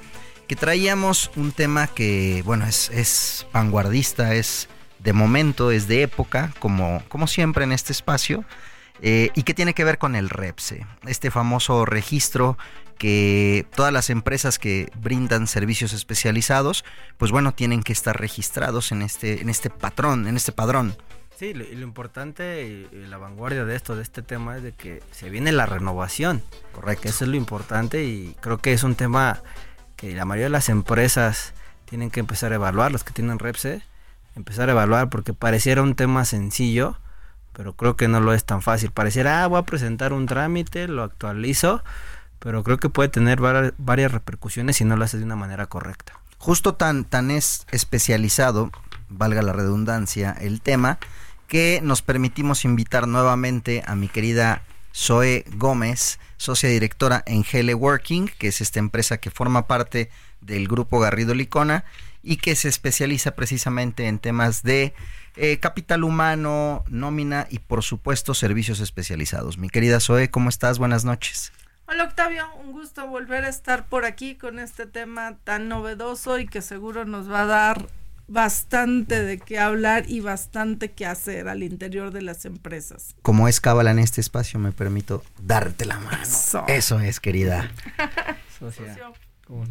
[0.47, 4.67] que traíamos un tema que, bueno, es, es vanguardista, es
[4.99, 8.43] de momento, es de época, como, como siempre en este espacio,
[9.01, 12.57] eh, y que tiene que ver con el REPSE, este famoso registro
[12.97, 16.83] que todas las empresas que brindan servicios especializados,
[17.17, 20.95] pues bueno, tienen que estar registrados en este, en este patrón, en este padrón.
[21.37, 24.63] Sí, lo, y lo importante y, y la vanguardia de esto, de este tema, es
[24.63, 26.43] de que se viene la renovación.
[26.73, 27.07] Correcto.
[27.07, 29.41] Eso es lo importante y creo que es un tema
[29.95, 31.53] que la mayoría de las empresas
[31.85, 33.81] tienen que empezar a evaluar, los que tienen Repse,
[34.35, 36.97] empezar a evaluar porque pareciera un tema sencillo,
[37.53, 38.91] pero creo que no lo es tan fácil.
[38.91, 41.83] Pareciera, ah, voy a presentar un trámite, lo actualizo,
[42.39, 45.65] pero creo que puede tener var- varias repercusiones si no lo haces de una manera
[45.67, 46.13] correcta.
[46.37, 48.71] Justo tan, tan es especializado,
[49.09, 50.99] valga la redundancia, el tema,
[51.47, 54.61] que nos permitimos invitar nuevamente a mi querida
[54.95, 60.09] Zoe Gómez, socia directora en GL Working, que es esta empresa que forma parte
[60.41, 61.83] del grupo Garrido Licona
[62.23, 64.93] y que se especializa precisamente en temas de
[65.39, 69.57] eh, capital humano, nómina y por supuesto servicios especializados.
[69.57, 70.79] Mi querida Zoe, ¿cómo estás?
[70.79, 71.53] Buenas noches.
[71.87, 76.45] Hola Octavio, un gusto volver a estar por aquí con este tema tan novedoso y
[76.45, 77.87] que seguro nos va a dar
[78.27, 83.15] bastante de qué hablar y bastante que hacer al interior de las empresas.
[83.21, 86.21] Como es cábala en este espacio, me permito darte la mano.
[86.21, 86.63] Eso.
[86.67, 87.71] Eso es, querida.
[88.59, 88.85] Socio.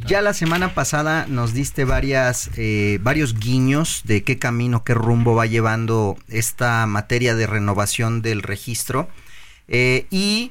[0.06, 5.36] Ya la semana pasada nos diste varias, eh, varios guiños de qué camino, qué rumbo
[5.36, 9.08] va llevando esta materia de renovación del registro.
[9.68, 10.50] Eh, y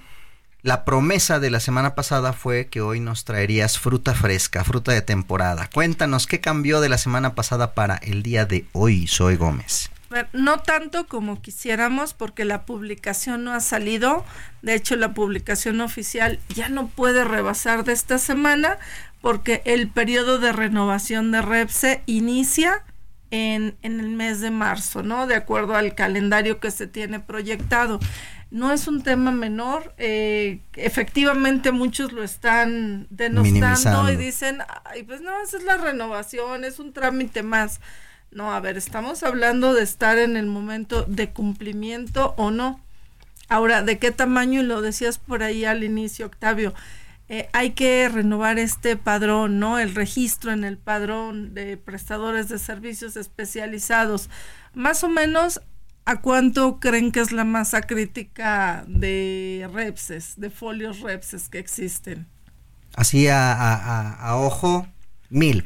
[0.61, 5.01] la promesa de la semana pasada fue que hoy nos traerías fruta fresca, fruta de
[5.01, 5.69] temporada.
[5.73, 9.89] Cuéntanos qué cambió de la semana pasada para el día de hoy, Soy Gómez.
[10.09, 14.23] Ver, No tanto como quisiéramos porque la publicación no ha salido.
[14.61, 18.77] De hecho, la publicación oficial ya no puede rebasar de esta semana
[19.21, 22.83] porque el periodo de renovación de Repse inicia
[23.31, 25.27] en, en el mes de marzo, ¿no?
[25.27, 27.99] De acuerdo al calendario que se tiene proyectado.
[28.49, 35.19] No es un tema menor, eh, efectivamente muchos lo están denostando y dicen, ay, pues
[35.19, 37.81] no, esa es la renovación, es un trámite más.
[38.31, 42.79] No, a ver, estamos hablando de estar en el momento de cumplimiento o no.
[43.49, 44.61] Ahora, ¿de qué tamaño?
[44.61, 46.73] Y lo decías por ahí al inicio, Octavio.
[47.29, 49.79] Eh, hay que renovar este padrón, ¿no?
[49.79, 54.29] El registro en el padrón de prestadores de servicios especializados.
[54.73, 55.59] Más o menos,
[56.05, 62.27] ¿a cuánto creen que es la masa crítica de repses, de folios repses que existen?
[62.95, 64.87] Así a, a- a- a ojo,
[65.29, 65.65] mil.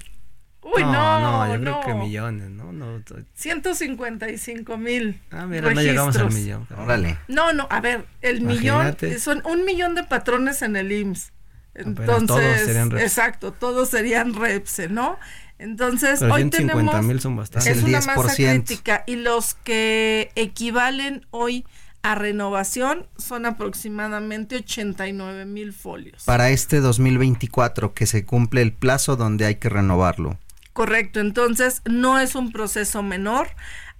[0.64, 2.72] Uy, no, no, yo creo que millones, ¿no?
[2.72, 5.20] no t- 155 mil.
[5.32, 6.68] ah, mira, no llegamos al millón.
[6.78, 7.18] Órale.
[7.28, 9.08] No, no, a ver, el Imagínate.
[9.08, 11.32] millón, son un millón de patrones en el IMSS.
[11.74, 13.06] Entonces, todos serían Repse.
[13.06, 15.18] exacto, todos serían Repse, ¿no?
[15.58, 17.72] Entonces, Pero hoy 150 tenemos mil son bastantes.
[17.78, 18.64] es el una masa 10%.
[18.66, 21.66] crítica y los que equivalen hoy
[22.04, 26.24] a renovación son aproximadamente 89 mil folios.
[26.26, 30.40] Para este 2024, que se cumple el plazo donde hay que renovarlo.
[30.74, 33.50] Correcto, entonces no es un proceso menor.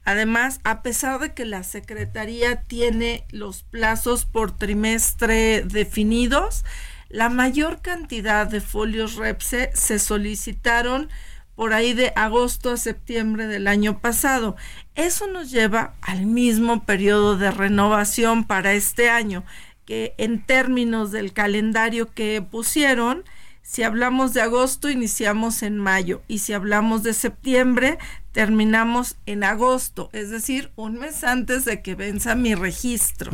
[0.04, 6.66] Además, a pesar de que la Secretaría tiene los plazos por trimestre definidos,
[7.14, 11.10] la mayor cantidad de folios REPSE se solicitaron
[11.56, 14.56] por ahí de agosto a septiembre del año pasado.
[14.96, 19.44] Eso nos lleva al mismo periodo de renovación para este año,
[19.86, 23.24] que en términos del calendario que pusieron,
[23.62, 28.00] si hablamos de agosto, iniciamos en mayo y si hablamos de septiembre,
[28.32, 33.32] terminamos en agosto, es decir, un mes antes de que venza mi registro.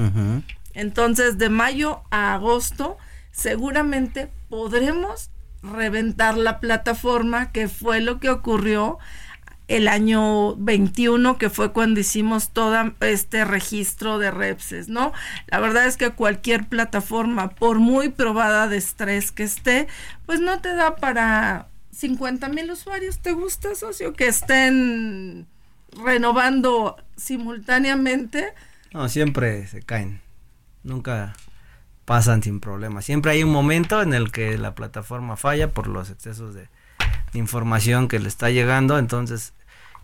[0.73, 2.97] Entonces, de mayo a agosto,
[3.37, 5.29] seguramente podremos
[5.61, 8.97] reventar la plataforma, que fue lo que ocurrió
[9.67, 15.13] el año 21, que fue cuando hicimos todo este registro de repses, ¿no?
[15.47, 19.87] La verdad es que cualquier plataforma, por muy probada de estrés que esté,
[20.25, 23.19] pues no te da para 50 mil usuarios.
[23.19, 24.13] ¿Te gusta, socio?
[24.13, 25.47] Que estén
[25.91, 28.53] renovando simultáneamente.
[28.93, 30.21] No, siempre se caen.
[30.83, 31.35] Nunca
[32.07, 33.03] pasan sin problemas.
[33.03, 36.61] Siempre hay un momento en el que la plataforma falla por los excesos de,
[37.33, 38.97] de información que le está llegando.
[38.97, 39.53] Entonces,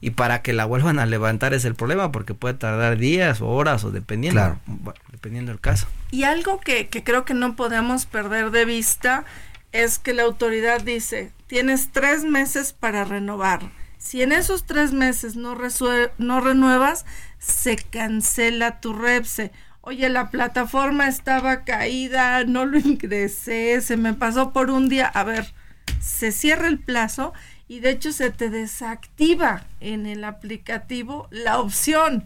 [0.01, 3.47] y para que la vuelvan a levantar es el problema, porque puede tardar días o
[3.47, 4.59] horas o dependiendo, Claro.
[4.65, 5.87] bueno, dependiendo del caso.
[6.11, 9.23] Y algo que, que creo que no podemos perder de vista
[9.71, 13.61] es que la autoridad dice, tienes tres meses para renovar.
[13.97, 17.05] Si en esos tres meses no, resue- no renuevas,
[17.39, 19.53] se cancela tu REPSE.
[19.85, 25.07] Oye, la plataforma estaba caída, no lo ingresé, se me pasó por un día.
[25.07, 25.53] A ver,
[25.99, 27.33] se cierra el plazo
[27.67, 32.25] y de hecho se te desactiva en el aplicativo la opción.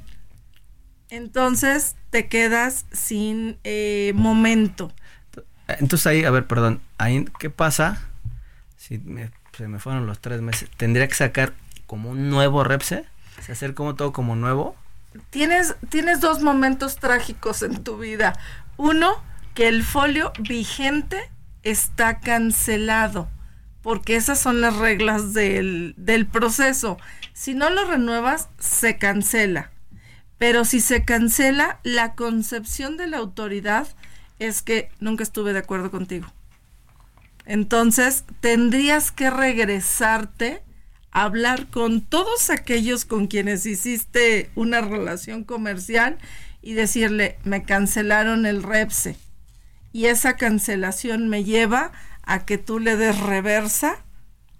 [1.09, 4.91] Entonces te quedas sin eh, momento.
[5.67, 8.01] Entonces ahí, a ver, perdón, ahí, ¿qué pasa
[8.77, 10.69] si me- se me fueron los tres meses?
[10.77, 11.53] ¿Tendría que sacar
[11.87, 13.05] como un nuevo Repse?
[13.39, 14.75] O sea, hacer como todo como nuevo.
[15.29, 18.37] Tienes, tienes dos momentos trágicos en tu vida.
[18.77, 19.21] Uno,
[19.53, 21.31] que el folio vigente
[21.63, 23.29] está cancelado,
[23.81, 26.97] porque esas son las reglas del, del proceso.
[27.33, 29.71] Si no lo renuevas, se cancela.
[30.37, 33.87] Pero si se cancela, la concepción de la autoridad
[34.39, 36.27] es que nunca estuve de acuerdo contigo.
[37.45, 40.61] Entonces, tendrías que regresarte
[41.23, 46.19] hablar con todos aquellos con quienes hiciste una relación comercial
[46.61, 49.17] y decirle, me cancelaron el REPSE.
[49.91, 53.97] Y esa cancelación me lleva a que tú le des reversa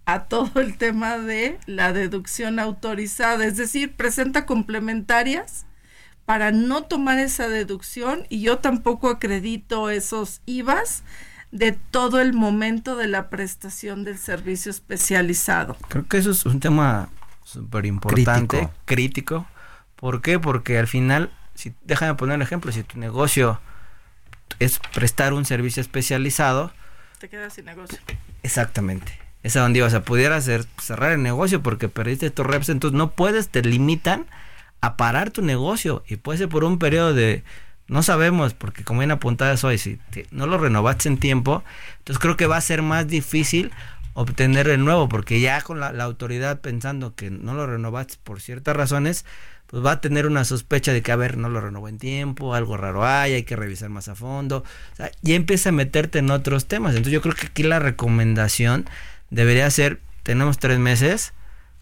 [0.06, 5.68] a todo el tema de la deducción autorizada, es decir, presenta complementarias
[6.26, 11.04] para no tomar esa deducción y yo tampoco acredito esos IVAs
[11.52, 15.78] de todo el momento de la prestación del servicio especializado.
[15.88, 17.10] Creo que eso es un tema
[17.44, 18.74] súper importante, Crítico.
[18.86, 19.48] crítico.
[19.96, 20.40] ¿Por qué?
[20.40, 23.60] Porque al final, si déjame poner un ejemplo, si tu negocio
[24.60, 26.72] es prestar un servicio especializado,
[27.20, 27.98] Te quedas sin negocio.
[28.44, 29.18] exactamente.
[29.44, 32.98] Es a donde ibas a pudiera hacer cerrar el negocio porque perdiste tus reps, entonces
[32.98, 34.26] no puedes, te limitan
[34.82, 37.44] a parar tu negocio y puede ser por un periodo de
[37.88, 41.64] no sabemos porque como bien apuntadas hoy si te- no lo renovaste en tiempo
[42.00, 43.72] entonces creo que va a ser más difícil
[44.14, 48.42] obtener el nuevo porque ya con la, la autoridad pensando que no lo renovaste por
[48.42, 49.26] ciertas razones
[49.68, 52.56] pues va a tener una sospecha de que a ver no lo renovó en tiempo
[52.56, 56.20] algo raro hay hay que revisar más a fondo o sea, ya empieza a meterte
[56.20, 58.86] en otros temas entonces yo creo que aquí la recomendación
[59.30, 61.34] debería ser tenemos tres meses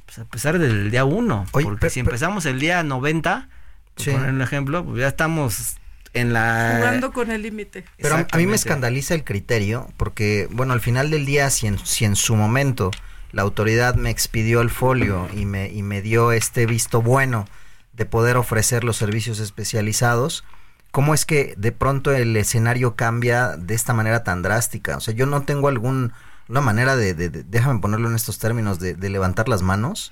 [0.05, 3.49] pues a pesar del día uno Oye, porque si pe- empezamos el día 90
[3.95, 4.11] por Sí.
[4.11, 5.77] poner un ejemplo pues ya estamos
[6.15, 7.85] en la Jugando con el límite.
[7.97, 11.77] Pero a- mí me escandaliza el criterio porque, bueno, al final del día, si en,
[11.85, 12.91] si en su momento
[13.31, 17.47] la autoridad me expidió el folio y me, y me dio este visto bueno
[17.93, 20.43] de poder ofrecer los servicios especializados,
[20.91, 24.97] ¿cómo es que de pronto el escenario cambia de esta manera tan drástica?
[24.97, 26.13] O sea, yo no tengo algún
[26.47, 30.11] una manera de, de- de- déjame ponerlo en estos términos, de, de levantar las manos.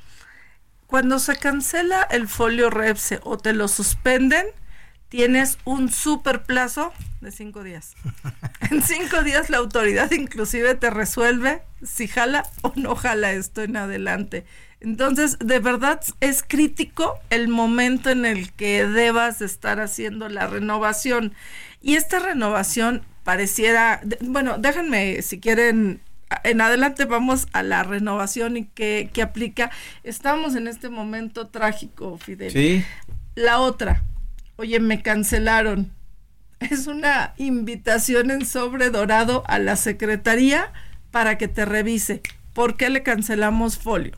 [0.88, 4.45] Cuando se cancela el folio Repse o te lo suspenden,
[5.14, 6.91] tienes un super plazo
[7.22, 7.93] de cinco días.
[8.72, 13.78] en cinco días la autoridad inclusive te resuelve si jala o no jala esto en
[13.78, 14.43] adelante.
[14.80, 21.36] Entonces, de verdad es crítico el momento en el que debas estar haciendo la renovación.
[21.80, 26.01] Y esta renovación pareciera, bueno, déjenme si quieren
[26.43, 29.70] en adelante vamos a la renovación y qué, qué aplica.
[30.03, 32.51] Estamos en este momento trágico, Fidel.
[32.51, 32.84] Sí.
[33.36, 34.03] La otra,
[34.58, 35.91] oye, me cancelaron.
[36.60, 40.72] Es una invitación en sobre dorado a la secretaría
[41.12, 42.22] para que te revise.
[42.54, 44.16] ¿Por qué le cancelamos folio?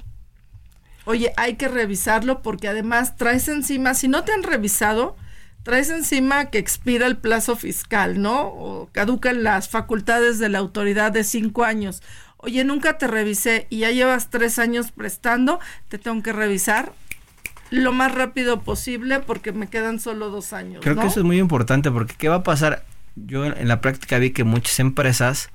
[1.06, 5.16] Oye, hay que revisarlo porque además traes encima, si no te han revisado,
[5.64, 8.48] traes encima que expira el plazo fiscal, ¿no?
[8.48, 12.02] O caducan las facultades de la autoridad de cinco años.
[12.38, 15.60] Oye, nunca te revisé y ya llevas tres años prestando,
[15.90, 16.92] te tengo que revisar
[17.72, 20.82] lo más rápido posible porque me quedan solo dos años.
[20.82, 21.02] Creo ¿no?
[21.02, 22.86] que eso es muy importante porque ¿qué va a pasar?
[23.16, 25.50] Yo en la práctica vi que muchas empresas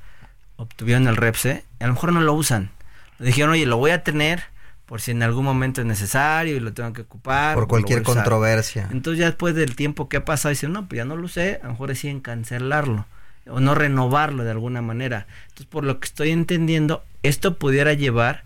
[0.56, 2.70] obtuvieron el REPSE y a lo mejor no lo usan.
[3.18, 4.42] Le dijeron, oye, lo voy a tener
[4.86, 7.54] por si en algún momento es necesario y lo tengo que ocupar.
[7.54, 8.24] Por cualquier voy a usar".
[8.24, 8.88] controversia.
[8.90, 11.60] Entonces ya después del tiempo que ha pasado, dicen, no, pues ya no lo usé,
[11.62, 13.06] a lo mejor deciden cancelarlo
[13.46, 15.26] o no renovarlo de alguna manera.
[15.44, 18.44] Entonces, por lo que estoy entendiendo, esto pudiera llevar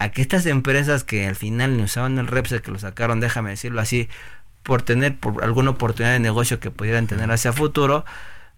[0.00, 3.50] a que estas empresas que al final ni usaban el REPSE, que lo sacaron, déjame
[3.50, 4.08] decirlo así,
[4.62, 8.04] por tener por alguna oportunidad de negocio que pudieran tener hacia futuro,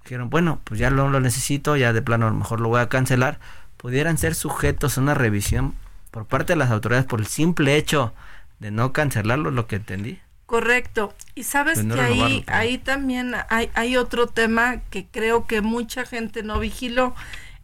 [0.04, 2.80] dijeron, bueno, pues ya no lo necesito, ya de plano a lo mejor lo voy
[2.80, 3.38] a cancelar,
[3.76, 5.74] pudieran ser sujetos a una revisión
[6.10, 8.14] por parte de las autoridades por el simple hecho
[8.60, 10.20] de no cancelarlo, lo que entendí.
[10.46, 11.14] Correcto.
[11.34, 15.46] Y sabes Pues no que ahí, pero- ahí también hay, hay otro tema que creo
[15.46, 17.14] que mucha gente no vigiló.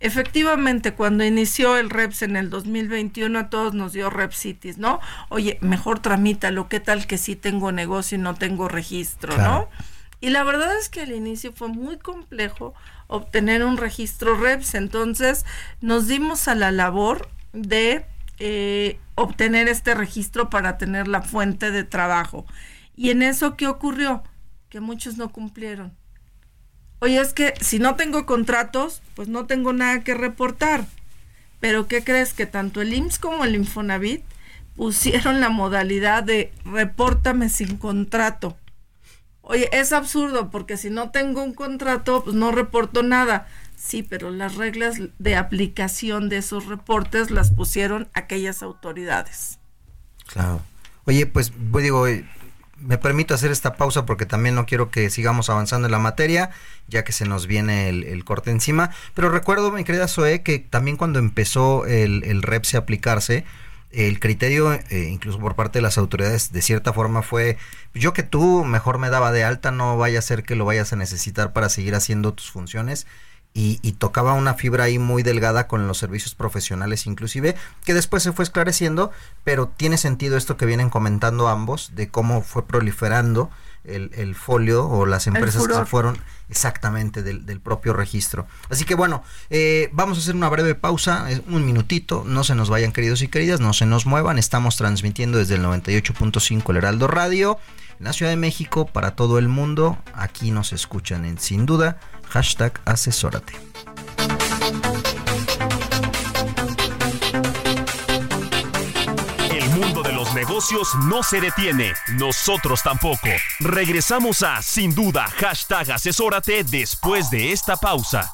[0.01, 5.01] Efectivamente, cuando inició el REPS en el 2021 a todos nos dio Repsitis, ¿no?
[5.28, 9.53] Oye, mejor tramítalo, ¿qué tal que sí tengo negocio y no tengo registro, Claro.
[9.53, 9.68] ¿no?
[10.20, 12.74] Y la verdad es que al inicio fue muy complejo
[13.07, 15.44] obtener un registro REPS, entonces
[15.80, 18.05] nos dimos a la labor de
[18.38, 22.46] eh, obtener este registro para tener la fuente de trabajo.
[22.96, 24.22] Y en eso, ¿qué ocurrió?
[24.68, 25.92] Que muchos no cumplieron.
[27.01, 30.86] Oye, es que si no tengo contratos, pues no tengo nada que reportar.
[31.61, 32.32] Pero ¿qué crees?
[32.32, 34.24] Que tanto el IMSS como el Infonavit
[34.76, 38.57] pusieron la modalidad de repórtame sin contrato.
[39.42, 43.49] Oye, es absurdo porque si no tengo un contrato, pues no reporto nada.
[43.76, 49.59] Sí, pero las reglas de aplicación de esos reportes las pusieron aquellas autoridades.
[50.26, 50.61] Claro.
[51.07, 52.28] Oye, pues pues, digo, eh,
[52.81, 56.51] me permito hacer esta pausa porque también no quiero que sigamos avanzando en la materia,
[56.87, 58.91] ya que se nos viene el, corte encima.
[59.14, 63.45] Pero recuerdo, mi querida Zoe, que también cuando empezó el, el REPSE a aplicarse,
[63.91, 67.57] el criterio, eh, incluso por parte de las autoridades, de cierta forma fue,
[67.95, 70.93] yo que tú mejor me daba de alta, no vaya a ser que lo vayas
[70.93, 73.07] a necesitar para seguir haciendo tus funciones.
[73.59, 78.22] Y, y tocaba una fibra ahí muy delgada con los servicios profesionales inclusive, que después
[78.22, 79.11] se fue esclareciendo,
[79.42, 83.50] pero tiene sentido esto que vienen comentando ambos, de cómo fue proliferando
[83.88, 88.46] el, el folio o las empresas que se fueron exactamente del, del propio registro.
[88.70, 92.54] Así que bueno, eh, vamos a hacer una breve pausa, eh, un minutito, no se
[92.54, 96.76] nos vayan queridos y queridas, no se nos muevan, estamos transmitiendo desde el 98.5 el
[96.76, 97.59] Heraldo Radio
[97.99, 102.80] la Ciudad de México para todo el mundo, aquí nos escuchan en sin duda, hashtag
[102.84, 103.55] asesórate.
[109.51, 113.28] El mundo de los negocios no se detiene, nosotros tampoco.
[113.61, 118.30] Regresamos a Sin Duda, hashtag asesórate después de esta pausa.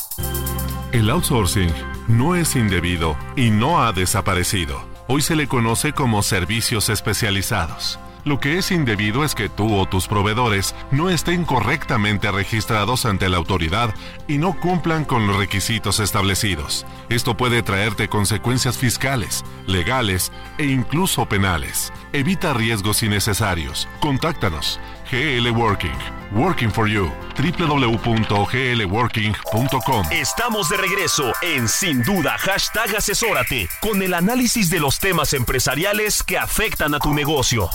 [0.93, 1.73] El outsourcing
[2.07, 4.85] no es indebido y no ha desaparecido.
[5.09, 7.99] Hoy se le conoce como servicios especializados.
[8.25, 13.29] Lo que es indebido es que tú o tus proveedores no estén correctamente registrados ante
[13.29, 13.95] la autoridad
[14.27, 16.87] y no cumplan con los requisitos establecidos.
[17.11, 21.93] Esto puede traerte consecuencias fiscales, legales e incluso penales.
[22.15, 23.87] Evita riesgos innecesarios.
[24.01, 24.81] Contáctanos.
[25.11, 25.99] GL Working.
[26.33, 27.13] Working for You.
[27.37, 30.07] www.glworking.com.
[30.11, 36.23] Estamos de regreso en Sin Duda, hashtag asesórate, con el análisis de los temas empresariales
[36.23, 37.69] que afectan a tu negocio.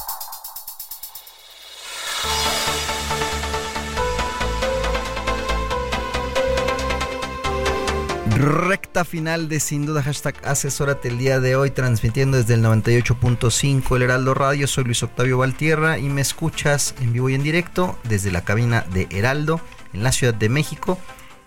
[8.40, 13.98] Recta final de sin duda hashtag asesórate el día de hoy transmitiendo desde el 98.5
[13.98, 14.66] el Heraldo Radio.
[14.66, 18.86] Soy Luis Octavio Valtierra y me escuchas en vivo y en directo desde la cabina
[18.94, 19.60] de Heraldo
[19.92, 20.98] en la Ciudad de México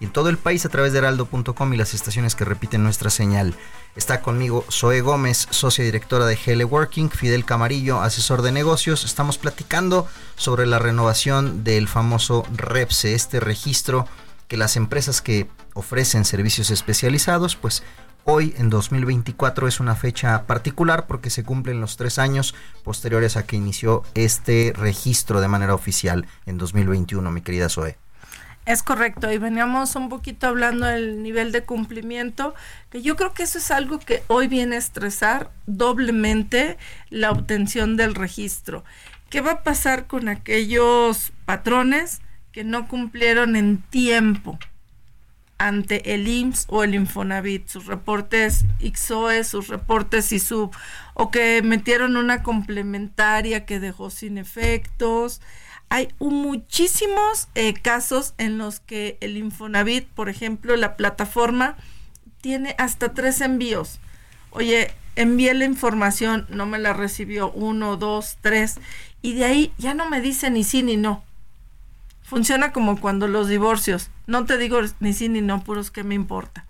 [0.01, 3.09] y en todo el país a través de heraldo.com y las estaciones que repiten nuestra
[3.09, 3.55] señal.
[3.97, 9.07] Está conmigo Zoe Gómez, socia directora de GL Working, Fidel Camarillo, asesor de negocios.
[9.07, 14.07] Estamos platicando sobre la renovación del famoso REPSE, este registro
[14.47, 17.83] que las empresas que ofrecen servicios especializados, pues
[18.25, 22.55] hoy en 2024 es una fecha particular porque se cumplen los tres años
[22.85, 27.97] posteriores a que inició este registro de manera oficial en 2021, mi querida Zoe.
[28.65, 32.55] Es correcto, y veníamos un poquito hablando del nivel de cumplimiento,
[32.91, 36.79] que yo creo que eso es algo que hoy viene a estresar doblemente
[37.11, 38.85] la obtención del registro.
[39.31, 42.21] ¿Qué va a pasar con aquellos patrones
[42.53, 44.59] que no cumplieron en tiempo
[45.63, 50.73] ante el IMSS o el Infonavit, sus reportes IXOE, sus reportes ISUB,
[51.15, 55.41] o que metieron una complementaria que dejó sin efectos.
[55.89, 61.77] Hay muchísimos eh, casos en los que el Infonavit, por ejemplo, la plataforma,
[62.41, 64.01] tiene hasta tres envíos.
[64.51, 68.81] Oye, envié la información, no me la recibió uno, dos, tres,
[69.23, 71.23] y de ahí ya no me dice ni sí ni no
[72.33, 74.09] funciona como cuando los divorcios.
[74.27, 76.65] No te digo ni sí ni no, puros que me importa.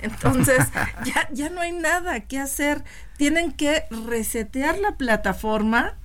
[0.00, 0.66] Entonces,
[1.04, 2.82] ya, ya no hay nada que hacer.
[3.18, 5.96] Tienen que resetear la plataforma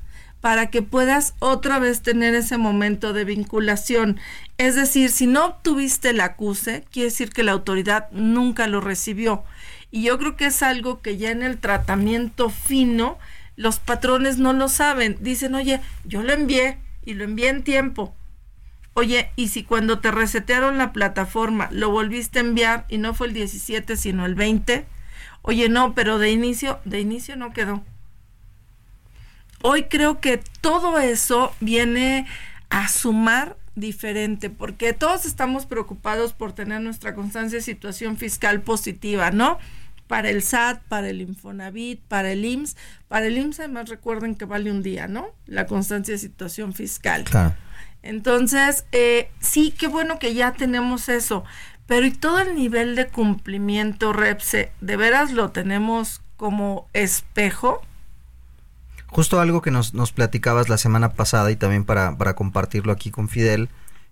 [0.41, 4.19] para que puedas otra vez tener ese momento de vinculación.
[4.57, 9.45] Es decir, si no obtuviste el acuse, quiere decir que la autoridad nunca lo recibió.
[9.89, 13.17] Y yo creo que es algo que ya en el tratamiento fino
[13.55, 15.15] los patrones no lo saben.
[15.21, 18.13] Dicen, oye, yo lo envié y lo envié en tiempo.
[18.97, 23.27] Oye, y si cuando te resetearon la plataforma lo volviste a enviar y no fue
[23.27, 24.87] el 17 sino el 20,
[25.43, 27.83] oye, no, pero de inicio, de inicio no quedó.
[29.61, 32.25] Hoy creo que todo eso viene
[32.71, 39.29] a sumar diferente, porque todos estamos preocupados por tener nuestra constancia de situación fiscal positiva,
[39.29, 39.59] ¿no?
[40.07, 42.75] Para el SAT, para el Infonavit, para el IMSS.
[43.07, 45.27] Para el IMSS además recuerden que vale un día, ¿no?
[45.45, 47.25] La constancia de situación fiscal.
[47.25, 47.53] Claro.
[48.03, 51.43] Entonces, eh, sí, qué bueno que ya tenemos eso,
[51.87, 57.81] pero y todo el nivel de cumplimiento, Repse, ¿de veras lo tenemos como espejo?
[59.07, 63.29] Justo algo que nos, nos platicabas la semana pasada y también para, compartirlo aquí con
[63.29, 63.69] Fidel,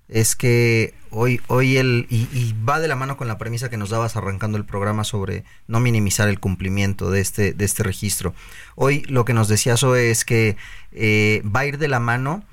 [0.07, 3.89] es que hoy, hoy el, y, va de la mano con la premisa que nos
[3.89, 8.33] dabas arrancando el programa sobre no minimizar el cumplimiento de este, de este registro.
[8.75, 10.55] Hoy lo que nos decía Zoe es que
[10.93, 12.43] eh, va a ir de la mano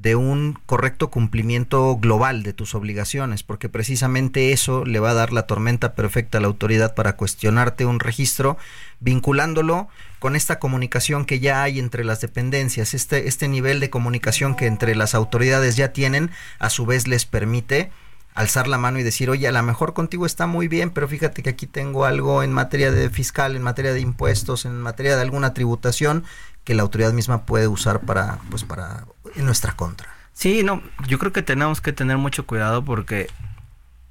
[0.00, 5.32] de un correcto cumplimiento global de tus obligaciones, porque precisamente eso le va a dar
[5.32, 8.56] la tormenta perfecta a la autoridad para cuestionarte un registro,
[9.00, 9.88] vinculándolo
[10.20, 14.66] con esta comunicación que ya hay entre las dependencias, este, este nivel de comunicación que
[14.66, 16.30] entre las autoridades ya tienen,
[16.60, 17.90] a su vez les permite
[18.34, 21.42] alzar la mano y decir, oye, a lo mejor contigo está muy bien, pero fíjate
[21.42, 25.22] que aquí tengo algo en materia de fiscal, en materia de impuestos, en materia de
[25.22, 26.22] alguna tributación,
[26.68, 30.06] que la autoridad misma puede usar para, pues para, en nuestra contra.
[30.34, 33.30] Sí, no, yo creo que tenemos que tener mucho cuidado porque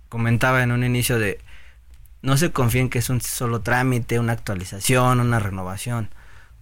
[0.09, 1.39] comentaba en un inicio de
[2.23, 6.09] no se confíen que es un solo trámite, una actualización, una renovación.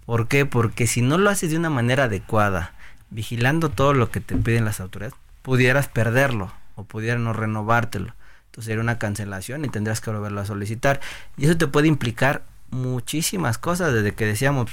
[0.05, 0.45] ¿Por qué?
[0.45, 2.73] Porque si no lo haces de una manera adecuada,
[3.09, 8.13] vigilando todo lo que te piden las autoridades, pudieras perderlo o pudieran no renovártelo.
[8.47, 10.99] Entonces sería una cancelación y tendrás que volverlo a solicitar.
[11.37, 14.69] Y eso te puede implicar muchísimas cosas, desde que decíamos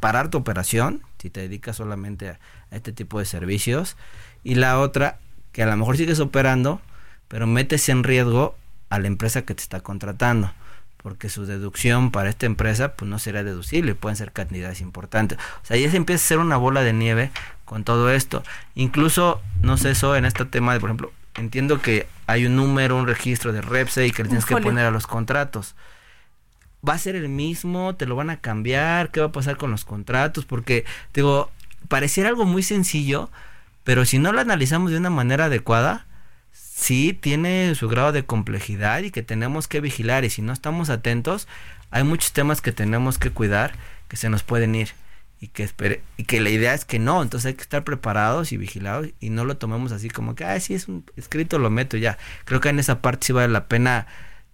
[0.00, 2.38] parar tu operación, si te dedicas solamente a,
[2.70, 3.96] este tipo de servicios,
[4.44, 5.18] y la otra,
[5.52, 6.80] que a lo mejor sigues operando,
[7.28, 8.56] pero metes en riesgo
[8.90, 10.52] a la empresa que te está contratando,
[10.98, 15.38] porque su deducción para esta empresa pues no será deducible, pueden ser cantidades importantes.
[15.62, 17.30] O sea, ya se empieza a ser una bola de nieve
[17.64, 18.42] con todo esto.
[18.74, 22.96] Incluso, no sé eso en este tema de, por ejemplo, entiendo que hay un número,
[22.96, 25.74] un registro de REPSE y que le tienes que poner a los contratos
[26.86, 29.70] va a ser el mismo, te lo van a cambiar, qué va a pasar con
[29.70, 31.50] los contratos, porque digo,
[31.88, 33.30] pareciera algo muy sencillo,
[33.84, 36.06] pero si no lo analizamos de una manera adecuada,
[36.52, 40.90] sí tiene su grado de complejidad y que tenemos que vigilar y si no estamos
[40.90, 41.48] atentos,
[41.90, 43.72] hay muchos temas que tenemos que cuidar
[44.08, 44.90] que se nos pueden ir
[45.40, 48.52] y que espere, y que la idea es que no, entonces hay que estar preparados
[48.52, 51.70] y vigilados y no lo tomemos así como que, ah, sí es un escrito, lo
[51.70, 52.18] meto ya.
[52.44, 54.06] Creo que en esa parte sí vale la pena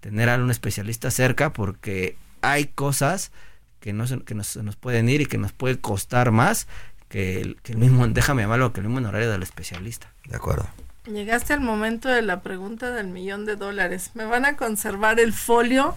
[0.04, 3.32] tener a un especialista cerca porque hay cosas
[3.80, 6.68] que no se, que nos, nos pueden ir y que nos puede costar más
[7.08, 10.12] que el, mismo, déjame llamarlo, que el mismo horario del especialista.
[10.26, 10.66] De acuerdo.
[11.06, 14.10] Llegaste al momento de la pregunta del millón de dólares.
[14.12, 15.96] ¿Me van a conservar el folio?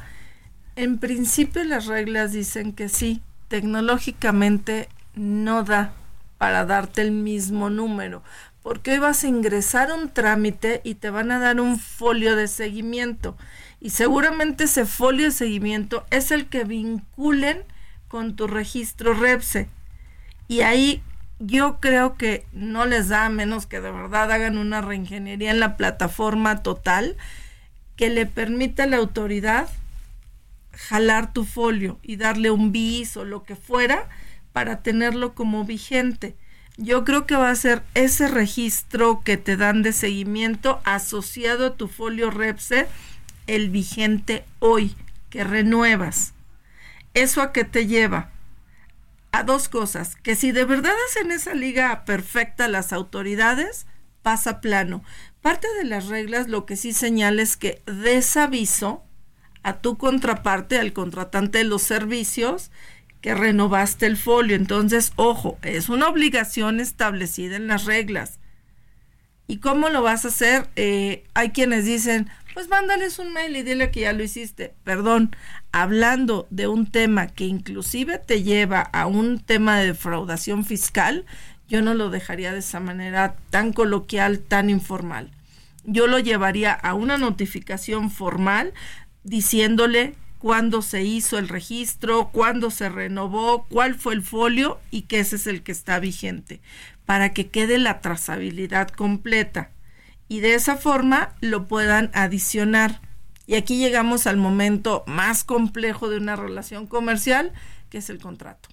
[0.77, 3.21] En principio las reglas dicen que sí.
[3.49, 5.91] Tecnológicamente no da
[6.37, 8.23] para darte el mismo número.
[8.63, 12.47] Porque hoy vas a ingresar un trámite y te van a dar un folio de
[12.47, 13.35] seguimiento.
[13.79, 17.63] Y seguramente ese folio de seguimiento es el que vinculen
[18.07, 19.67] con tu registro REPSE.
[20.47, 21.03] Y ahí
[21.39, 25.59] yo creo que no les da a menos que de verdad hagan una reingeniería en
[25.59, 27.15] la plataforma total
[27.95, 29.69] que le permita a la autoridad
[30.71, 34.07] jalar tu folio y darle un bis o lo que fuera
[34.53, 36.35] para tenerlo como vigente.
[36.77, 41.75] Yo creo que va a ser ese registro que te dan de seguimiento asociado a
[41.75, 42.87] tu folio REPSE
[43.47, 44.95] el vigente hoy,
[45.29, 46.33] que renuevas.
[47.13, 48.29] ¿Eso a qué te lleva?
[49.31, 53.87] A dos cosas, que si de verdad hacen esa liga perfecta las autoridades,
[54.21, 55.03] pasa plano.
[55.41, 59.03] Parte de las reglas lo que sí señala es que des aviso
[59.63, 62.71] a tu contraparte, al contratante de los servicios,
[63.21, 64.55] que renovaste el folio.
[64.55, 68.39] Entonces, ojo, es una obligación establecida en las reglas.
[69.47, 70.69] ¿Y cómo lo vas a hacer?
[70.75, 74.73] Eh, hay quienes dicen, pues mándales un mail y dile que ya lo hiciste.
[74.83, 75.29] Perdón,
[75.71, 81.27] hablando de un tema que inclusive te lleva a un tema de defraudación fiscal,
[81.69, 85.29] yo no lo dejaría de esa manera tan coloquial, tan informal.
[85.83, 88.73] Yo lo llevaría a una notificación formal
[89.23, 95.19] diciéndole cuándo se hizo el registro, cuándo se renovó, cuál fue el folio y que
[95.19, 96.59] ese es el que está vigente,
[97.05, 99.69] para que quede la trazabilidad completa
[100.27, 103.01] y de esa forma lo puedan adicionar.
[103.45, 107.53] Y aquí llegamos al momento más complejo de una relación comercial,
[107.89, 108.69] que es el contrato.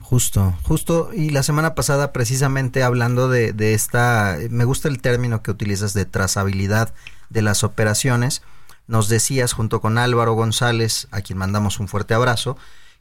[0.00, 1.10] Justo, justo.
[1.14, 5.94] Y la semana pasada, precisamente hablando de, de, esta, me gusta el término que utilizas
[5.94, 6.92] de trazabilidad
[7.30, 8.42] de las operaciones,
[8.88, 12.56] nos decías junto con Álvaro González, a quien mandamos un fuerte abrazo,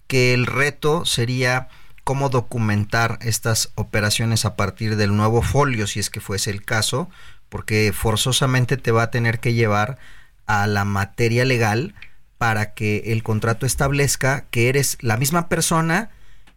[0.08, 1.70] que el reto sería
[2.04, 7.10] cómo documentar estas operaciones a partir del nuevo folio, si es que fuese el caso,
[7.56, 9.98] porque forzosamente te va a tener que llevar
[10.46, 11.96] a la materia legal
[12.38, 16.10] para que el contrato establezca que eres la misma persona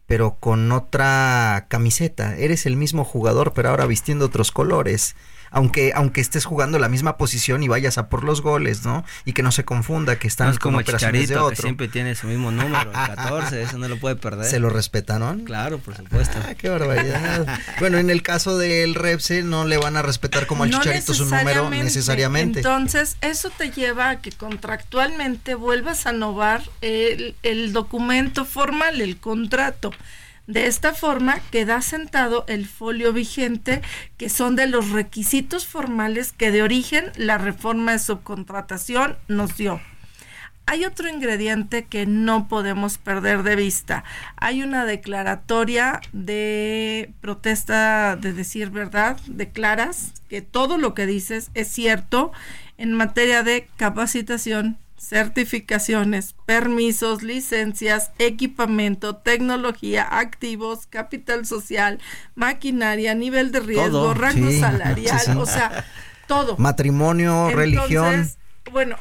[0.07, 2.35] pero con otra camiseta.
[2.37, 5.15] Eres el mismo jugador, pero ahora vistiendo otros colores
[5.51, 9.05] aunque, aunque estés jugando la misma posición y vayas a por los goles, ¿no?
[9.25, 11.57] Y que no se confunda que están no como operaciones de otro.
[11.57, 14.47] Que siempre tiene su mismo número, 14, eso no lo puede perder.
[14.47, 15.45] ¿Se lo respetaron?
[15.45, 16.39] Claro, por supuesto.
[16.47, 17.47] Ah, qué barbaridad.
[17.81, 21.25] bueno, en el caso del Repse no le van a respetar como al Chicharito su
[21.25, 22.61] número necesariamente.
[22.61, 29.19] Entonces, eso te lleva a que contractualmente vuelvas a novar el, el documento formal, el
[29.19, 29.91] contrato.
[30.49, 33.83] De esta forma queda sentado el folio vigente,
[34.17, 39.79] que son de los requisitos formales que de origen la reforma de subcontratación nos dio.
[40.65, 44.05] Hay otro ingrediente que no podemos perder de vista.
[44.37, 51.69] Hay una declaratoria de protesta de decir verdad, declaras que todo lo que dices es
[51.69, 52.33] cierto
[52.79, 61.99] en materia de capacitación, certificaciones, permisos, licencias, equipamiento, tecnología, activos, capital social,
[62.35, 65.85] maquinaria, nivel de riesgo, rango salarial, o sea,
[66.27, 66.57] todo.
[66.59, 68.31] Matrimonio, religión.
[68.71, 68.97] Bueno,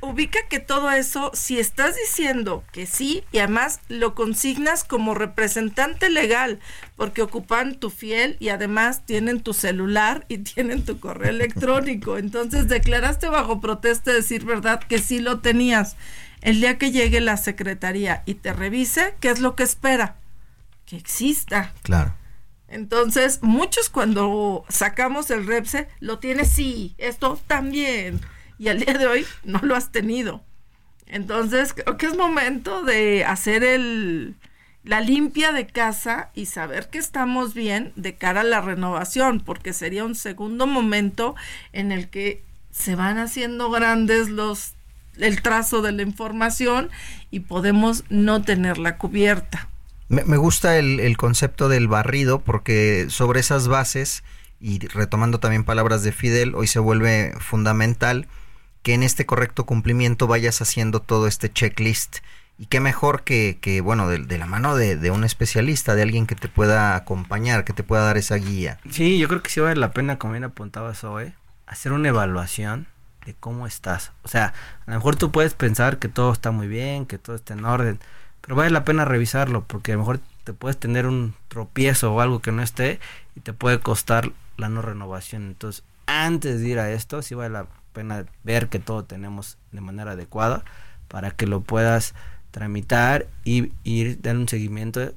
[0.00, 6.10] ubica que todo eso, si estás diciendo que sí y además lo consignas como representante
[6.10, 6.60] legal,
[6.96, 12.68] porque ocupan tu fiel y además tienen tu celular y tienen tu correo electrónico, entonces
[12.68, 15.96] declaraste bajo protesta de decir verdad que sí lo tenías.
[16.42, 20.16] El día que llegue la secretaría y te revise, ¿qué es lo que espera?
[20.84, 21.72] Que exista.
[21.82, 22.14] Claro.
[22.68, 28.20] Entonces, muchos cuando sacamos el REPSE, lo tiene sí, esto también
[28.58, 30.42] y al día de hoy no lo has tenido.
[31.06, 34.34] Entonces, creo que es momento de hacer el,
[34.82, 39.72] la limpia de casa y saber que estamos bien de cara a la renovación, porque
[39.72, 41.34] sería un segundo momento
[41.72, 44.72] en el que se van haciendo grandes los
[45.18, 46.90] el trazo de la información
[47.30, 49.68] y podemos no tenerla cubierta.
[50.08, 54.24] Me, me gusta el, el, concepto del barrido porque sobre esas bases,
[54.60, 58.28] y retomando también palabras de Fidel, hoy se vuelve fundamental
[58.86, 62.18] que en este correcto cumplimiento vayas haciendo todo este checklist.
[62.56, 66.28] Y qué mejor que, que bueno, de, la mano de, de, un especialista, de alguien
[66.28, 68.78] que te pueda acompañar, que te pueda dar esa guía.
[68.88, 71.34] Sí, yo creo que sí vale la pena, como bien apuntaba Zoe,
[71.66, 72.86] hacer una evaluación
[73.24, 74.12] de cómo estás.
[74.22, 74.54] O sea,
[74.86, 77.64] a lo mejor tú puedes pensar que todo está muy bien, que todo está en
[77.64, 77.98] orden,
[78.40, 82.20] pero vale la pena revisarlo, porque a lo mejor te puedes tener un tropiezo o
[82.20, 83.00] algo que no esté
[83.34, 85.42] y te puede costar la no renovación.
[85.42, 87.66] Entonces, antes de ir a esto, sí vale la
[87.96, 90.64] pena ver que todo tenemos de manera adecuada
[91.08, 92.14] para que lo puedas
[92.50, 95.14] tramitar y ir dar un seguimiento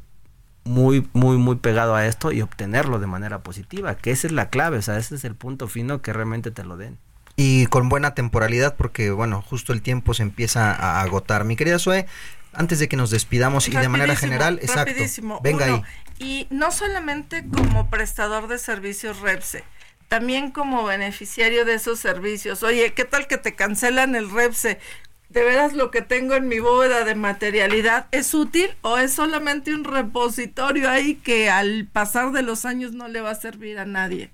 [0.63, 4.49] muy, muy, muy pegado a esto y obtenerlo de manera positiva, que esa es la
[4.49, 6.97] clave, o sea, ese es el punto fino que realmente te lo den.
[7.35, 11.43] Y con buena temporalidad, porque bueno, justo el tiempo se empieza a agotar.
[11.43, 12.05] Mi querida Sue,
[12.53, 14.93] antes de que nos despidamos y de manera general, exacto.
[15.41, 15.81] Venga ahí.
[16.17, 19.63] Y no solamente como prestador de servicios REPSE,
[20.09, 22.63] también como beneficiario de esos servicios.
[22.63, 24.79] Oye, ¿qué tal que te cancelan el REPSE?
[25.29, 29.73] ¿De veras lo que tengo en mi bóveda de materialidad es útil o es solamente
[29.75, 33.85] un repositorio ahí que al pasar de los años no le va a servir a
[33.85, 34.31] nadie?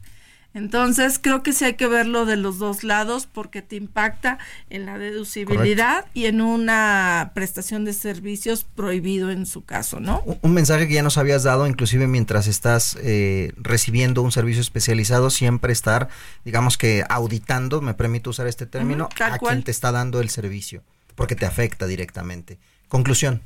[0.56, 4.40] Entonces, creo que sí hay que verlo de los dos lados porque te impacta
[4.70, 10.24] en la deducibilidad y en una prestación de servicios prohibido en su caso, ¿no?
[10.42, 15.30] Un mensaje que ya nos habías dado, inclusive mientras estás eh, recibiendo un servicio especializado,
[15.30, 16.08] siempre estar,
[16.46, 20.84] digamos que auditando, me permito usar este término, a quien te está dando el servicio,
[21.16, 22.58] porque te afecta directamente.
[22.88, 23.42] Conclusión.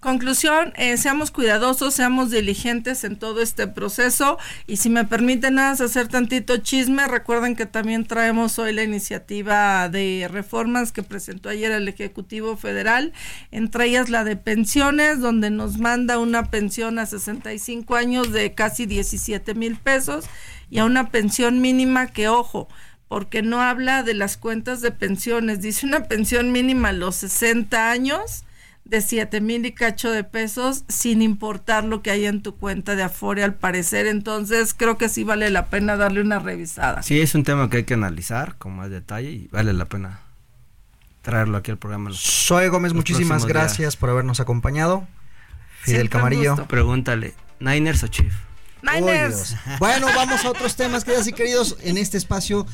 [0.00, 4.38] Conclusión, eh, seamos cuidadosos, seamos diligentes en todo este proceso
[4.68, 9.88] y si me permiten nada hacer tantito chisme, recuerden que también traemos hoy la iniciativa
[9.88, 13.12] de reformas que presentó ayer el Ejecutivo Federal,
[13.50, 18.86] entre ellas la de pensiones, donde nos manda una pensión a 65 años de casi
[18.86, 20.26] 17 mil pesos
[20.70, 22.68] y a una pensión mínima que, ojo,
[23.08, 27.90] porque no habla de las cuentas de pensiones, dice una pensión mínima a los 60
[27.90, 28.44] años
[28.88, 32.96] de 7 mil y cacho de pesos sin importar lo que hay en tu cuenta
[32.96, 34.06] de Afore al parecer.
[34.06, 37.02] Entonces creo que sí vale la pena darle una revisada.
[37.02, 40.20] Sí, es un tema que hay que analizar con más detalle y vale la pena
[41.22, 42.10] traerlo aquí al programa.
[42.14, 45.06] Soy Gómez, muchísimas gracias por habernos acompañado.
[45.80, 46.56] Fidel Camarillo.
[46.66, 48.47] Pregúntale, ¿Niners o Chief?
[49.78, 52.66] Bueno, vamos a otros temas, queridas y queridos, en este espacio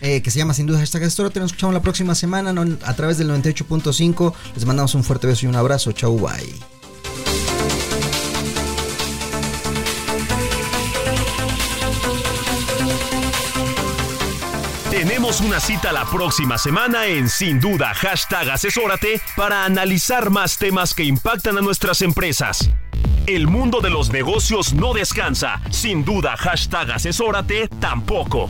[0.00, 1.30] eh, que se llama sin duda hashtag Gestora.
[1.30, 2.54] Te nos escuchamos la próxima semana
[2.84, 4.34] a través del 98.5.
[4.54, 5.92] Les mandamos un fuerte beso y un abrazo.
[5.92, 6.54] Chau, bye.
[14.90, 20.94] Tenemos una cita la próxima semana en Sin Duda Hashtag Asesórate para analizar más temas
[20.94, 22.70] que impactan a nuestras empresas.
[23.26, 25.60] El mundo de los negocios no descansa.
[25.70, 28.48] Sin duda, hashtag asesórate tampoco.